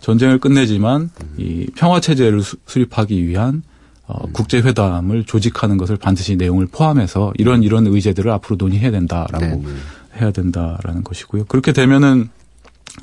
[0.00, 1.34] 전쟁을 끝내지만 음.
[1.36, 3.62] 이 평화 체제를 수립하기 위한
[4.06, 4.32] 어, 음.
[4.32, 9.64] 국제 회담을 조직하는 것을 반드시 내용을 포함해서 이런 이런 의제들을 앞으로 논의해야 된다라고 네.
[10.20, 11.44] 해야 된다라는 것이고요.
[11.44, 12.30] 그렇게 되면은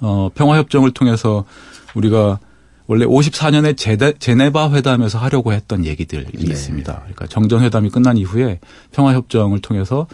[0.02, 1.46] 어, 평화 협정을 통해서
[1.94, 2.40] 우리가
[2.88, 6.52] 원래 54년에 제데, 제네바 회담에서 하려고 했던 얘기들이 네.
[6.52, 6.94] 있습니다.
[6.94, 8.60] 그러니까 정전 회담이 끝난 이후에
[8.92, 10.08] 평화 협정을 통해서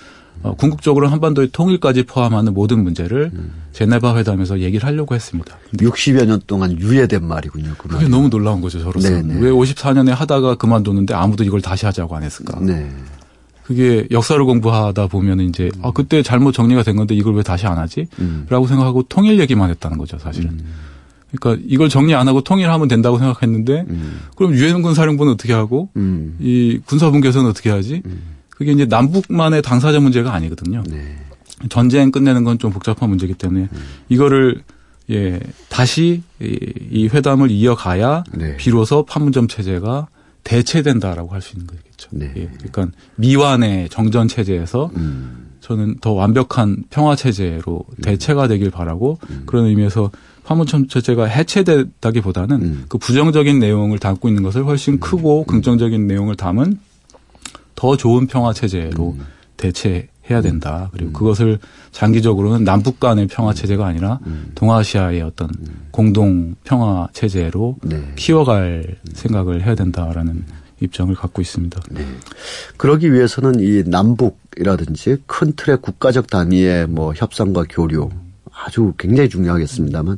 [0.44, 3.52] 어, 궁극적으로 한반도의 통일까지 포함하는 모든 문제를 음.
[3.74, 5.56] 제네바 회담에서 얘기를 하려고 했습니다.
[5.76, 7.76] 60여 년 동안 유예된 말이군요.
[7.78, 9.28] 그 그게 너무 놀라운 거죠, 저로서는.
[9.28, 9.42] 네네.
[9.42, 12.60] 왜 54년에 하다가 그만뒀는데 아무도 이걸 다시 하자고 안 했을까?
[12.62, 12.90] 네.
[13.64, 15.86] 그게 역사를 공부하다 보면 이제 음.
[15.86, 18.08] 아 그때 잘못 정리가 된 건데 이걸 왜 다시 안 하지?
[18.20, 18.46] 음.
[18.50, 20.60] 라고 생각하고 통일 얘기만 했다는 거죠, 사실은.
[21.34, 21.38] 음.
[21.40, 24.22] 그러니까 이걸 정리 안 하고 통일하면 된다고 생각했는데 음.
[24.36, 26.38] 그럼 유엔 군 사령부는 어떻게 하고 음.
[26.40, 28.02] 이 군사분계선은 어떻게 하지?
[28.06, 28.22] 음.
[28.50, 30.84] 그게 이제 남북만의 당사자 문제가 아니거든요.
[30.88, 31.18] 네.
[31.70, 33.84] 전쟁 끝내는 건 좀 복잡한 문제이기 때문에 음.
[34.10, 34.62] 이거를
[35.10, 35.40] 예
[35.70, 38.56] 다시 이 회담을 이어가야 네.
[38.58, 40.08] 비로소 판문점 체제가
[40.44, 42.10] 대체된다라고 할 수 있는 거겠죠.
[42.12, 42.32] 네.
[42.36, 45.52] 예, 그러니까 미완의 정전 체제에서 음.
[45.60, 48.02] 저는 더 완벽한 평화 체제로 음.
[48.02, 49.44] 대체가 되길 바라고 음.
[49.46, 50.12] 그런 의미에서
[50.52, 52.86] 판문점 체제가 해체됐다기보다는 음.
[52.90, 56.78] 그 부정적인 내용을 담고 있는 것을 훨씬 크고 긍정적인 내용을 담은
[57.76, 59.26] 더 좋은 평화 체제로 음.
[59.56, 60.90] 대체해야 된다.
[60.92, 61.14] 그리고 음.
[61.14, 61.60] 그것을
[61.92, 64.52] 장기적으로는 남북 간의 평화 체제가 아니라 음.
[64.56, 65.88] 동아시아의 어떤 음.
[65.92, 68.12] 공동 평화 체제로 네.
[68.18, 70.44] 키워갈 생각을 해야 된다라는
[70.82, 71.80] 입장을 갖고 있습니다.
[71.92, 72.06] 네.
[72.76, 78.10] 그러기 위해서는 이 남북이라든지 큰 틀의 국가적 단위의 뭐 협상과 교류
[78.66, 80.18] 아주 굉장히 중요하겠습니다만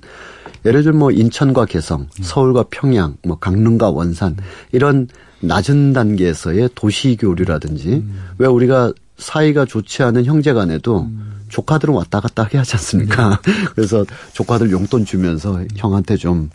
[0.66, 4.38] 예를 들면 뭐 인천과 개성, 서울과 평양, 뭐 강릉과 원산
[4.72, 5.08] 이런
[5.42, 8.20] 낮은 단계에서의 도시 교류라든지 음.
[8.38, 11.34] 왜 우리가 사이가 좋지 않은 형제간에도 음.
[11.50, 13.40] 조카들은 왔다 갔다 하게 하지 않습니까?
[13.44, 13.52] 네.
[13.76, 16.50] 그래서 조카들 용돈 주면서 형한테 좀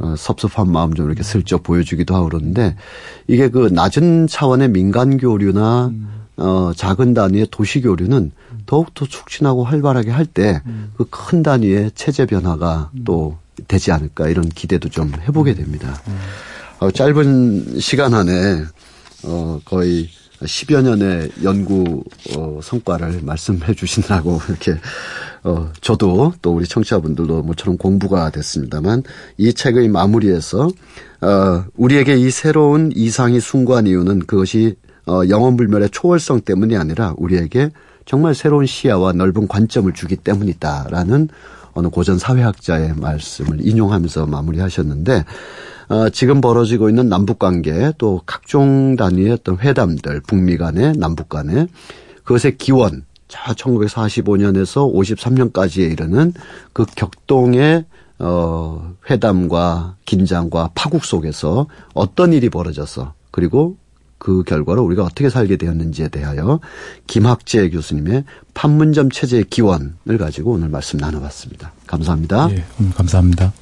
[0.00, 2.76] 어, 섭섭한 마음 좀 이렇게 슬쩍 보여주기도 하고 그러는데
[3.26, 6.08] 이게 그 낮은 차원의 민간 교류나 음.
[6.36, 8.32] 어, 작은 단위의 도시 교류는
[8.66, 10.60] 더욱더 촉진하고 활발하게 할 때
[10.96, 16.00] 그큰 단위의 체제 변화가 또 되지 않을까 이런 기대도 좀 해보게 됩니다.
[16.80, 18.64] 어, 짧은 시간 안에
[19.24, 20.08] 어, 거의
[20.42, 22.02] 10여 년의 연구
[22.36, 24.76] 어, 성과를 말씀해 주신다고 이렇게
[25.44, 29.04] 어, 저도 또 우리 청취자분들도 모처럼 공부가 됐습니다만
[29.38, 30.68] 이 책의 마무리에서
[31.20, 37.70] 어, 우리에게 이 새로운 이상이 숭고한 이유는 그것이 어, 영원불멸의 초월성 때문이 아니라 우리에게
[38.04, 41.28] 정말 새로운 시야와 넓은 관점을 주기 때문이다라는
[41.74, 45.24] 어느 고전 사회학자의 말씀을 인용하면서 마무리하셨는데
[45.88, 51.68] 어, 지금 벌어지고 있는 남북 관계 또 각종 단위의 어떤 회담들 북미 간의 남북 간의
[52.24, 56.32] 그것의 기원 자 1945년에서 53년까지에 이르는
[56.72, 57.84] 그 격동의
[58.20, 63.76] 어 회담과 긴장과 파국 속에서 어떤 일이 벌어져서 그리고
[64.24, 66.58] 그 결과로 우리가 어떻게 살게 되었는지에 대하여
[67.06, 71.72] 김학재 교수님의 판문점 체제의 기원을 가지고 오늘 말씀 나눠봤습니다.
[71.86, 72.48] 감사합니다.
[72.52, 73.52] 예, 감사합니다.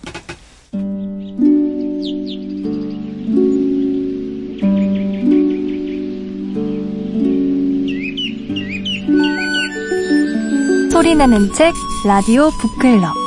[10.93, 11.75] 소리나는 책
[12.07, 13.22] 라디오 북클럽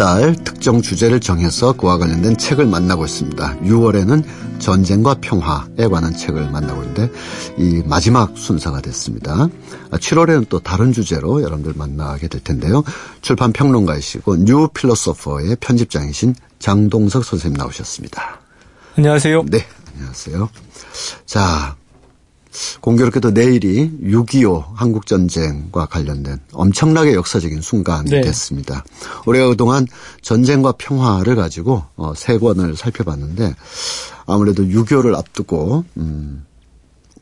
[0.00, 3.58] 매달 특정 주제를 정해서 그와 관련된 책을 만나고 있습니다.
[3.58, 4.24] 6월에는
[4.58, 7.10] 전쟁과 평화에 관한 책을 만나고 있는데
[7.58, 9.48] 이 마지막 순서가 됐습니다.
[9.90, 12.82] 7월에는 또 다른 주제로 여러분들 만나게 될 텐데요.
[13.20, 18.40] 출판 평론가이시고 New Philosopher의 편집장이신 장동석 선생님 나오셨습니다.
[18.96, 19.44] 안녕하세요.
[19.50, 20.48] 네, 안녕하세요.
[21.26, 21.76] 자,
[22.80, 28.20] 공교롭게도 내일이 6.25 한국전쟁과 관련된 엄청나게 역사적인 순간이 네.
[28.20, 28.84] 됐습니다.
[29.26, 29.86] 우리가 그동안
[30.22, 33.54] 전쟁과 평화를 가지고 어, 세 권을 살펴봤는데
[34.26, 36.44] 아무래도 6.25를 앞두고 음,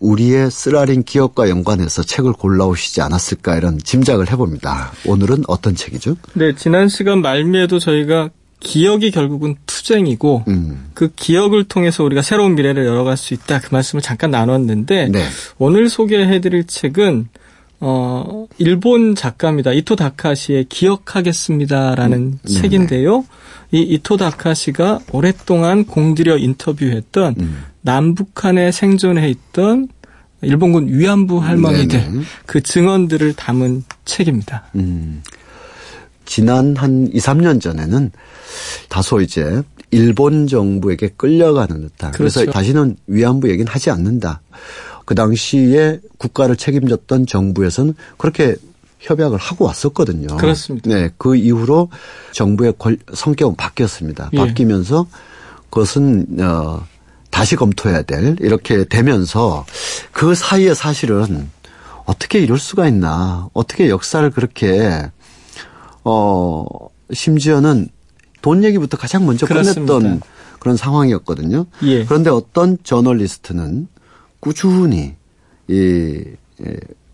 [0.00, 4.92] 우리의 쓰라린 기억과 연관해서 책을 골라오시지 않았을까 이런 짐작을 해봅니다.
[5.06, 6.16] 오늘은 어떤 책이죠?
[6.34, 10.90] 네, 지난 시간 말미에도 저희가 기억이 결국은 투쟁이고 음.
[10.94, 15.24] 그 기억을 통해서 우리가 새로운 미래를 열어갈 수 있다 그 말씀을 잠깐 나눴는데 네.
[15.58, 17.28] 오늘 소개해드릴 책은
[17.80, 22.48] 어 일본 작가입니다 이토 다카시의 기억하겠습니다라는 음.
[22.48, 23.24] 책인데요.
[23.70, 27.64] 이 이토 다카시가 오랫동안 공들여 인터뷰했던 음.
[27.82, 29.88] 남북한에 생존해 있던
[30.42, 32.22] 일본군 위안부 할머니들 네네.
[32.46, 34.64] 그 증언들을 담은 책입니다.
[34.74, 35.22] 음.
[36.28, 38.12] 지난 한 2, 3년 전에는
[38.90, 42.40] 다소 이제 일본 정부에게 끌려가는 듯한 그렇죠.
[42.40, 44.42] 그래서 다시는 위안부 얘기는 하지 않는다.
[45.06, 48.56] 그 당시에 국가를 책임졌던 정부에서는 그렇게
[48.98, 50.36] 협약을 하고 왔었거든요.
[50.36, 50.90] 그렇습니다.
[50.90, 51.88] 네, 그 이후로
[52.32, 52.74] 정부의
[53.14, 54.28] 성격은 바뀌었습니다.
[54.34, 54.36] 예.
[54.36, 55.06] 바뀌면서
[55.70, 56.86] 그것은 어
[57.30, 59.64] 다시 검토해야 될 이렇게 되면서
[60.12, 61.48] 그 사이에 사실은
[62.04, 65.10] 어떻게 이럴 수가 있나 어떻게 역사를 그렇게
[66.10, 66.64] 어
[67.12, 67.88] 심지어는
[68.40, 69.98] 돈 얘기부터 가장 먼저 그렇습니다.
[69.98, 70.20] 끝냈던
[70.58, 71.66] 그런 상황이었거든요.
[71.82, 72.04] 예.
[72.06, 73.88] 그런데 어떤 저널리스트는
[74.40, 75.14] 꾸준히
[75.68, 76.24] 이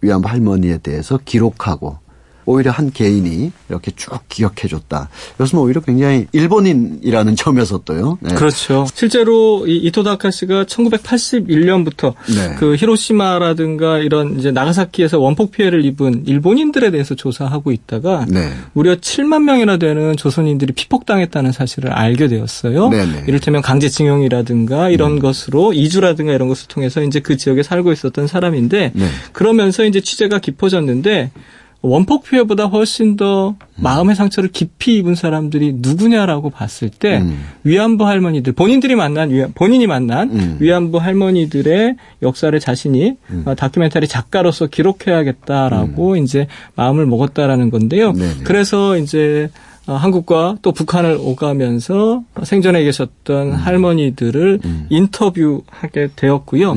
[0.01, 1.99] 위안부 할머니에 대해서 기록하고
[2.47, 5.09] 오히려 한 개인이 이렇게 쭉 기억해줬다.
[5.37, 8.19] 이것은 오히려 굉장히 일본인이라는 점에서도요.
[8.21, 8.35] 네.
[8.35, 8.87] 그렇죠.
[8.95, 12.55] 실제로 이 이토 다카시가 1981년부터 네.
[12.59, 18.53] 그 히로시마라든가 이런 이제 나가사키에서 원폭 피해를 입은 일본인들에 대해서 조사하고 있다가 네.
[18.73, 22.89] 무려 7만 명이나 되는 조선인들이 피폭당했다는 사실을 알게 되었어요.
[22.89, 23.13] 네네.
[23.13, 23.25] 네.
[23.27, 25.19] 이를테면 강제징용이라든가 이런 음.
[25.19, 29.09] 것으로 이주라든가 이런 것을 통해서 이제 그 지역에 살고 있었던 사람인데 네.
[29.33, 31.31] 그러면서 이제 취재가 깊어졌는데
[31.85, 33.55] 원폭 피해보다 훨씬 더 음.
[33.77, 37.45] 마음의 상처를 깊이 입은 사람들이 누구냐라고 봤을 때 음.
[37.63, 40.57] 위안부 할머니들 본인들이 만난 위안, 본인이 만난 음.
[40.61, 43.43] 위안부 할머니들의 역사를 자신이 음.
[43.45, 46.17] 어, 다큐멘터리 작가로서 기록해야겠다라고 음.
[46.17, 48.13] 이제 마음을 먹었다라는 건데요.
[48.13, 48.45] 네네.
[48.45, 49.51] 그래서 이제
[49.87, 53.53] 어, 한국과 또 북한을 오가면서 생전에 계셨던 음.
[53.53, 56.75] 할머니들을 인터뷰하게 되었고요.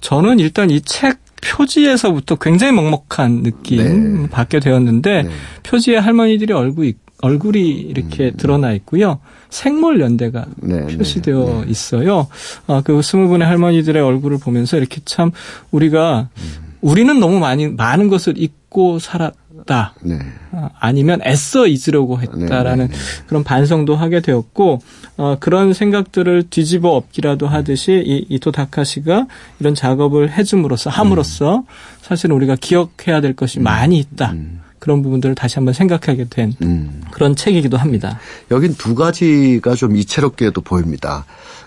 [0.00, 4.28] 저는 일단 이책 표지에서부터 굉장히 먹먹한 느낌 네.
[4.28, 5.30] 받게 되었는데 네.
[5.62, 8.36] 표지에 할머니들이 얼굴 얼굴이 이렇게 음.
[8.36, 9.18] 드러나 있고요.
[9.50, 11.70] 생물 연대가 네, 네 표시되어 네.
[11.70, 12.28] 있어요.
[12.68, 15.32] 아, 그 스무 분의 할머니들의 얼굴을 보면서 이렇게 참
[15.72, 16.68] 우리가 음.
[16.80, 19.94] 우리는 너무 많이 많은 것을 잊고 살았 했다.
[20.02, 20.18] 네.
[20.52, 23.24] 어, 아니면 애써 잊으려고 했다라는 네, 네, 네.
[23.26, 24.80] 그런 반성도 하게 되었고
[25.16, 29.26] 어, 그런 생각들을 뒤집어 엎기라도 하듯이 이 이토 다카시가
[29.60, 31.62] 이런 작업을 해줌으로써 함으로써 음.
[32.00, 33.64] 사실 우리가 기억해야 될 것이 음.
[33.64, 34.32] 많이 있다.
[34.32, 34.60] 음.
[34.78, 37.02] 그런 부분들을 다시 한번 생각하게 된 음.
[37.10, 38.18] 그런 책이기도 합니다.
[38.50, 41.24] 여긴 두 가지가 좀 이채롭게도 보입니다.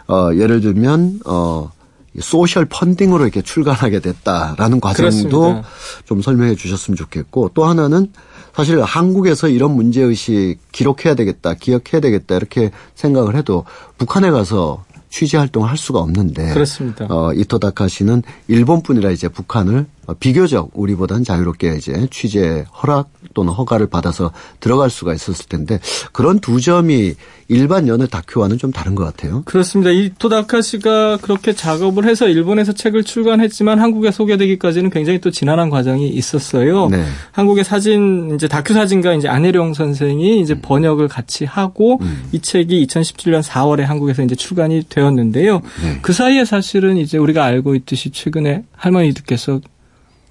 [0.07, 1.71] 어, 예를 들면 어,
[2.19, 5.69] 소셜 펀딩으로 이렇게 출간하게 됐다라는 과정도 그렇습니다.
[6.05, 8.11] 좀 설명해 주셨으면 좋겠고 또 하나는
[8.53, 13.63] 사실 한국에서 이런 문제 의식 기록해야 되겠다, 기억해야 되겠다 이렇게 생각을 해도
[13.97, 17.05] 북한에 가서 취재 활동을 할 수가 없는데 그렇습니다.
[17.09, 19.85] 어, 이토 다카시는 일본뿐이라 이제 북한을
[20.19, 25.79] 비교적 우리보다는 자유롭게 이제 취재 허락 또는 허가를 받아서 들어갈 수가 있었을 텐데
[26.11, 27.15] 그런 두 점이
[27.51, 29.43] 일반 연애 다큐와는 좀 다른 것 같아요.
[29.43, 29.91] 그렇습니다.
[29.91, 36.87] 이토 다카시가 그렇게 작업을 해서 일본에서 책을 출간했지만 한국에 소개되기까지는 굉장히 또 지난한 과정이 있었어요.
[36.87, 37.03] 네.
[37.33, 40.61] 한국의 사진 이제 다큐 사진가 이제 안혜령 선생이 이제 음.
[40.61, 42.23] 번역을 같이 하고 음.
[42.31, 45.61] 이 책이 2017년 4월에 한국에서 이제 출간이 되었는데요.
[45.83, 45.99] 네.
[46.01, 49.59] 그 사이에 사실은 이제 우리가 알고 있듯이 최근에 할머니들께서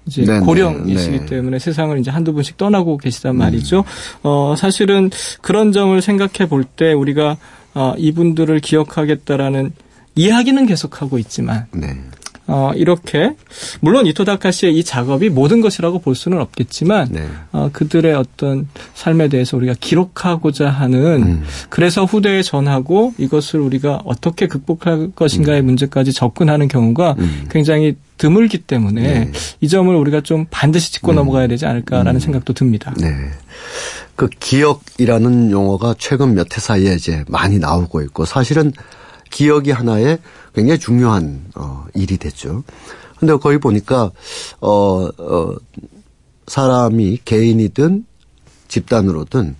[0.05, 0.45] 이제 네네.
[0.45, 1.25] 고령이시기 네.
[1.25, 3.79] 때문에 세상을 이제 한두 분씩 떠나고 계시단 말이죠.
[3.79, 3.83] 음.
[4.23, 5.09] 어, 사실은
[5.41, 7.37] 그런 점을 생각해 볼 때 우리가
[7.73, 9.71] 어, 이분들을 기억하겠다라는
[10.15, 11.95] 이야기는 계속하고 있지만 네.
[12.47, 13.35] 어, 이렇게
[13.79, 17.27] 물론 이토다카시의 이 작업이 모든 것이라고 볼 수는 없겠지만 네.
[17.51, 21.43] 어, 그들의 어떤 삶에 대해서 우리가 기록하고자 하는 음.
[21.69, 25.65] 그래서 후대에 전하고 이것을 우리가 어떻게 극복할 것인가의 음.
[25.65, 27.47] 문제까지 접근하는 경우가 음.
[27.49, 29.31] 굉장히 드물기 때문에 네.
[29.61, 31.15] 이 점을 우리가 좀 반드시 짚고 음.
[31.15, 32.19] 넘어가야 되지 않을까라는 음.
[32.19, 32.93] 생각도 듭니다.
[32.99, 33.07] 네.
[34.15, 38.73] 그 기억이라는 용어가 최근 몇 해 사이에 이제 많이 나오고 있고 사실은
[39.31, 40.19] 기억이 하나의
[40.53, 42.63] 굉장히 중요한 어 일이 됐죠.
[43.17, 44.11] 근데 거기 보니까
[44.59, 45.55] 어, 어
[46.47, 48.05] 사람이 개인이든
[48.67, 49.55] 집단으로든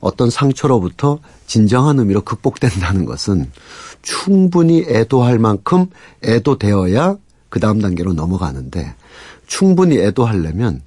[0.00, 3.50] 어떤 상처로부터 진정한 의미로 극복된다는 것은
[4.02, 5.86] 충분히 애도할 만큼
[6.24, 7.16] 애도되어야
[7.48, 8.94] 그 다음 단계로 넘어가는데
[9.46, 10.82] 충분히 애도하려면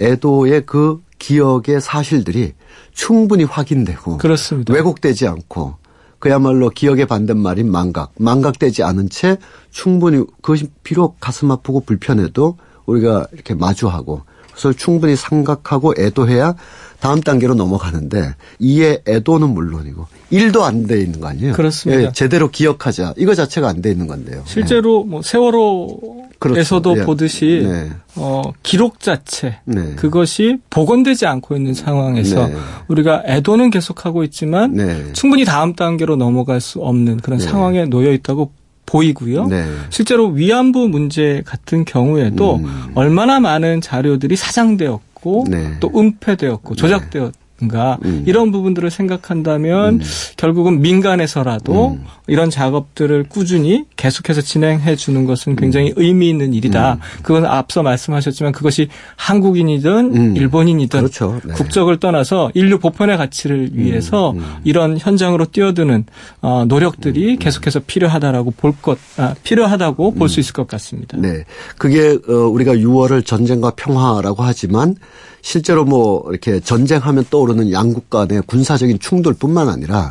[0.00, 2.54] 애도의 그 기억의 사실들이
[2.92, 4.72] 충분히 확인되고 그렇습니다.
[4.72, 5.76] 왜곡되지 않고
[6.18, 9.36] 그야말로 기억의 반대말인 망각, 망각되지 않은 채
[9.70, 16.54] 충분히 그것이 비록 가슴 아프고 불편해도 우리가 이렇게 마주하고 그래서 충분히 생각하고 애도해야
[17.00, 21.52] 다음 단계로 넘어가는데 이에 애도는 물론이고 일도 안 돼 있는 거 아니에요?
[21.54, 22.02] 그렇습니다.
[22.02, 24.42] 예, 제대로 기억하자 이거 자체가 안 돼 있는 건데요.
[24.46, 25.10] 실제로 네.
[25.10, 26.13] 뭐 세월호
[26.56, 27.00] 에서도 그렇죠.
[27.00, 27.04] 예.
[27.04, 27.90] 보듯이 네.
[28.16, 29.94] 어, 기록 자체 네.
[29.96, 32.54] 그것이 복원되지 않고 있는 상황에서 네.
[32.88, 35.12] 우리가 애도는 계속하고 있지만 네.
[35.12, 37.44] 충분히 다음 단계로 넘어갈 수 없는 그런 네.
[37.44, 38.52] 상황에 놓여 있다고
[38.86, 39.46] 보이고요.
[39.46, 39.64] 네.
[39.90, 42.92] 실제로 위안부 문제 같은 경우에도 음.
[42.94, 45.76] 얼마나 많은 자료들이 사장되었고 네.
[45.80, 47.32] 또 은폐되었고 조작되었
[47.68, 48.24] 것인가 음.
[48.26, 50.00] 이런 부분들을 생각한다면 음.
[50.36, 52.04] 결국은 민간에서라도 음.
[52.26, 55.94] 이런 작업들을 꾸준히 계속해서 진행해 주는 것은 굉장히 음.
[55.96, 56.94] 의미 있는 일이다.
[56.94, 56.98] 음.
[57.22, 60.36] 그건 앞서 말씀하셨지만 그것이 한국인이든 음.
[60.36, 61.40] 일본인이든 그렇죠.
[61.44, 61.54] 네.
[61.54, 64.34] 국적을 떠나서 인류 보편의 가치를 위해서
[64.64, 66.04] 이런 현장으로 뛰어드는
[66.40, 71.16] 어, 노력들이 계속해서 필요하다라고 볼 것, 아, 필요하다고 볼 수 있을 것 같습니다.
[71.18, 71.44] 네,
[71.78, 74.96] 그게 어, 우리가 6월을 전쟁과 평화라고 하지만
[75.44, 80.10] 실제로 뭐 이렇게 전쟁하면 떠오르는 양국 간의 군사적인 충돌뿐만 아니라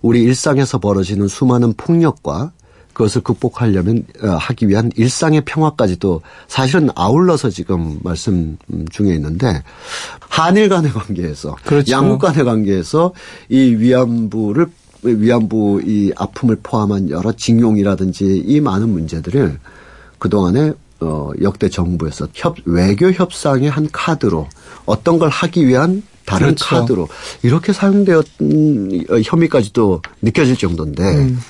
[0.00, 2.52] 우리 일상에서 벌어지는 수많은 폭력과
[2.94, 8.56] 그것을 극복하려면 어, 하기 위한 일상의 평화까지도 사실은 아울러서 지금 말씀
[8.90, 9.62] 중에 있는데
[10.18, 11.92] 한일 간의 관계에서 그렇죠.
[11.92, 13.12] 양국 간의 관계에서
[13.50, 14.66] 이 위안부를
[15.02, 19.58] 위안부 이 아픔을 포함한 여러 징용이라든지 이 많은 문제들을
[20.18, 24.48] 그동안에 어, 역대 정부에서 협, 외교 협상의 한 카드로
[24.86, 26.64] 어떤 걸 하기 위한 다른 그렇죠.
[26.66, 27.08] 카드로
[27.42, 31.40] 이렇게 사용되었던 혐의까지도 느껴질 정도인데 음.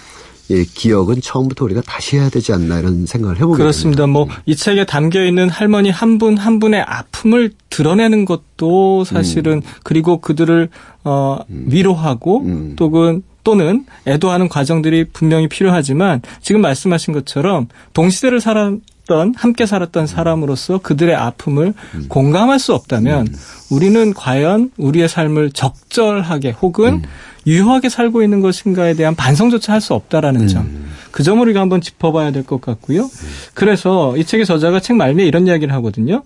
[0.48, 4.06] 이 기억은 처음부터 우리가 다시 해야 되지 않나 이런 생각을 해보게 그렇습니다.
[4.08, 9.62] 뭐 이 책에 담겨 있는 할머니 한 분한 한 분의 아픔을 드러내는 것도 사실은 음.
[9.84, 10.68] 그리고 그들을
[11.04, 11.66] 어 음.
[11.68, 12.74] 위로하고 음.
[12.76, 18.72] 또는 또는 애도하는 과정들이 분명히 필요하지만 지금 말씀하신 것처럼 동시대를 살아
[19.10, 22.06] 살았던 함께 살았던 사람으로서 그들의 아픔을 음.
[22.08, 23.34] 공감할 수 없다면 음.
[23.70, 27.02] 우리는 과연 우리의 삶을 적절하게 혹은 음.
[27.46, 30.62] 유효하게 살고 있는 것인가에 대한 반성조차 할 수 없다라는 점.
[30.62, 30.90] 음.
[31.10, 33.04] 그 점을 우리가 한번 짚어봐야 될 것 같고요.
[33.04, 33.28] 음.
[33.54, 36.22] 그래서 이 책의 저자가 책 말미에 이런 이야기를 하거든요.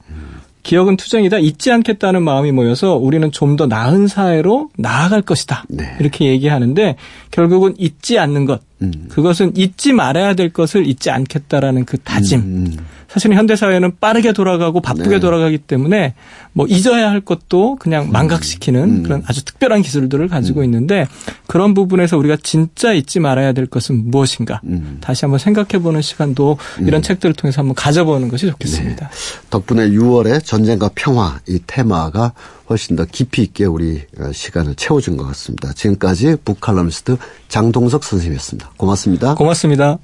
[0.65, 0.67] 음.
[0.67, 1.39] 기억은 투쟁이다.
[1.39, 5.65] 잊지 않겠다는 마음이 모여서 우리는 좀 더 나은 사회로 나아갈 것이다.
[5.69, 5.85] 네.
[6.01, 6.97] 이렇게 얘기하는데
[7.31, 8.61] 결국은 잊지 않는 것.
[8.83, 8.91] 음.
[9.11, 12.41] 그것은 잊지 말아야 될 것을 잊지 않겠다라는 그 다짐.
[12.41, 12.77] 음.
[13.15, 13.25] 음.
[13.25, 15.21] 사실은 현대 사회는 빠르게 돌아가고 바쁘게 네.
[15.21, 16.15] 돌아가기 때문에
[16.53, 18.13] 뭐 잊어야 할 것도 그냥 음.
[18.13, 19.03] 망각시키는 음.
[19.05, 20.65] 그런 아주 특별한 기술들을 가지고 음.
[20.65, 21.07] 있는데
[21.47, 24.99] 그런 부분에서 우리가 진짜 잊지 말아야 될 것은 무엇인가 음.
[25.01, 27.03] 다시 한번 생각해 보는 시간도 이런 음.
[27.03, 29.09] 책들을 통해서 한번 가져보는 것이 좋겠습니다.
[29.09, 29.49] 네.
[29.51, 32.33] 덕분에 6월에 전쟁과 평화 이 테마가
[32.69, 35.73] 훨씬 더 깊이 있게 우리 어, 시간을 채워준 것 같습니다.
[35.73, 37.17] 지금까지 북칼럼니스트
[37.49, 38.73] 장동석 선생님이었습니다.
[38.77, 39.35] 고맙습니다.
[39.35, 39.99] 고맙습니다.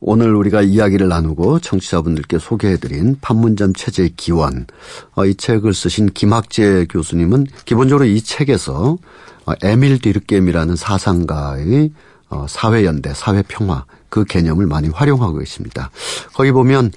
[0.00, 4.66] 오늘 우리가 이야기를 나누고 청취자분들께 소개해드린 판문점 체제의 기원,
[5.14, 8.98] 어, 이 책을 쓰신 김학재 교수님은 기본적으로 이 책에서
[9.46, 11.92] 어, 에밀 디르겜이라는 사상가의
[12.28, 15.90] 어, 사회연대, 사회평화 그 개념을 많이 활용하고 계십니다.
[16.34, 16.92] 거기 보면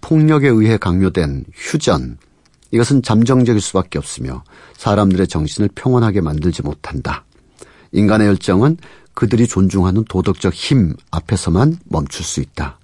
[0.00, 2.18] 폭력에 의해 강요된 휴전,
[2.70, 4.42] 이것은 잠정적일 수밖에 없으며
[4.76, 7.24] 사람들의 정신을 평온하게 만들지 못한다.
[7.92, 8.76] 인간의 열정은
[9.18, 12.78] 그들이 존중하는 도덕적 힘 앞에서만 멈출 수 있다.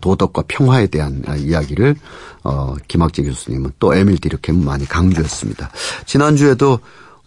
[0.00, 1.96] 도덕과 평화에 대한 이야기를
[2.44, 5.68] 어, 김학재 교수님은 또 에밀 디르켐은 많이 강조했습니다.
[6.06, 6.78] 지난주에도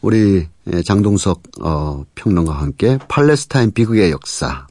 [0.02, 0.48] 우리
[0.86, 4.66] 장동석 어, 평론가와 함께 팔레스타인 비극의 역사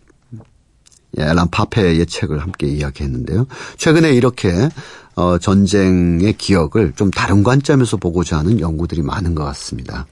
[1.18, 3.46] 엘란 파페의 책을 함께 이야기했는데요.
[3.76, 4.70] 최근에 이렇게
[5.16, 10.06] 어, 전쟁의 기억을 좀 다른 관점에서 보고자 하는 연구들이 많은 것 같습니다.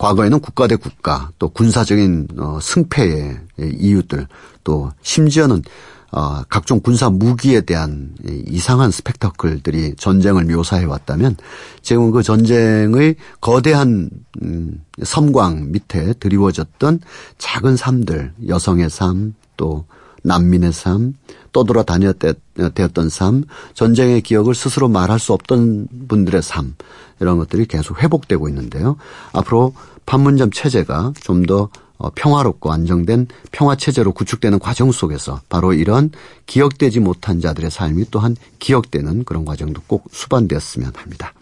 [0.00, 4.26] 과거에는 국가 대 국가 또 군사적인 어, 승패의 이유들
[4.64, 5.62] 또 심지어는
[6.10, 8.14] 어, 각종 군사 무기에 대한
[8.46, 11.36] 이상한 스펙터클들이 전쟁을 묘사해 왔다면
[11.82, 14.08] 지금은 그 전쟁의 거대한
[14.42, 17.00] 음, 섬광 밑에 드리워졌던
[17.36, 19.84] 작은 삶들 여성의 삶 또
[20.22, 21.12] 난민의 삶
[21.52, 23.44] 떠돌아 다녔던 삶
[23.74, 26.74] 전쟁의 기억을 스스로 말할 수 없던 분들의 삶
[27.20, 28.96] 이런 것들이 계속 회복되고 있는데요.
[29.32, 29.74] 앞으로
[30.06, 31.68] 판문점 체제가 좀더
[32.00, 36.10] 어, 평화롭고 안정된 평화 체제로 구축되는 과정 속에서 바로 이런
[36.46, 41.34] 기억되지 못한 자들의 삶이 또한 기억되는 그런 과정도 꼭 수반되었으면 합니다.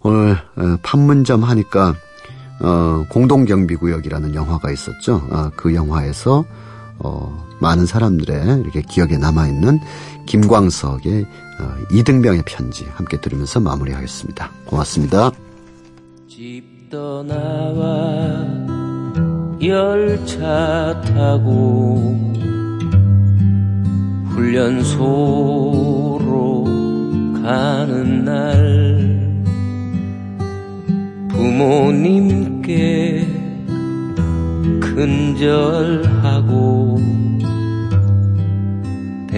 [0.00, 1.94] 오늘 어, 판문점 하니까
[2.60, 5.22] 어, 공동경비구역이라는 영화가 있었죠.
[5.30, 6.46] 어, 그 영화에서
[6.98, 9.80] 어, 많은 사람들의 이렇게 기억에 남아있는
[10.26, 11.26] 김광석의
[11.60, 14.50] 어, 이등병의 편지 함께 들으면서 마무리하겠습니다.
[14.66, 15.32] 고맙습니다.
[16.28, 18.46] 집 떠나와
[19.60, 22.16] 열차 타고
[24.28, 26.18] 훈련소로
[27.42, 29.18] 가는 날
[31.28, 33.26] 부모님께
[34.80, 36.98] 근절하고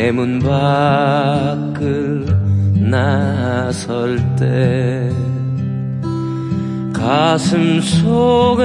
[0.01, 2.25] 대문 밖을
[2.91, 5.11] 나설 때
[6.91, 8.65] 가슴 속에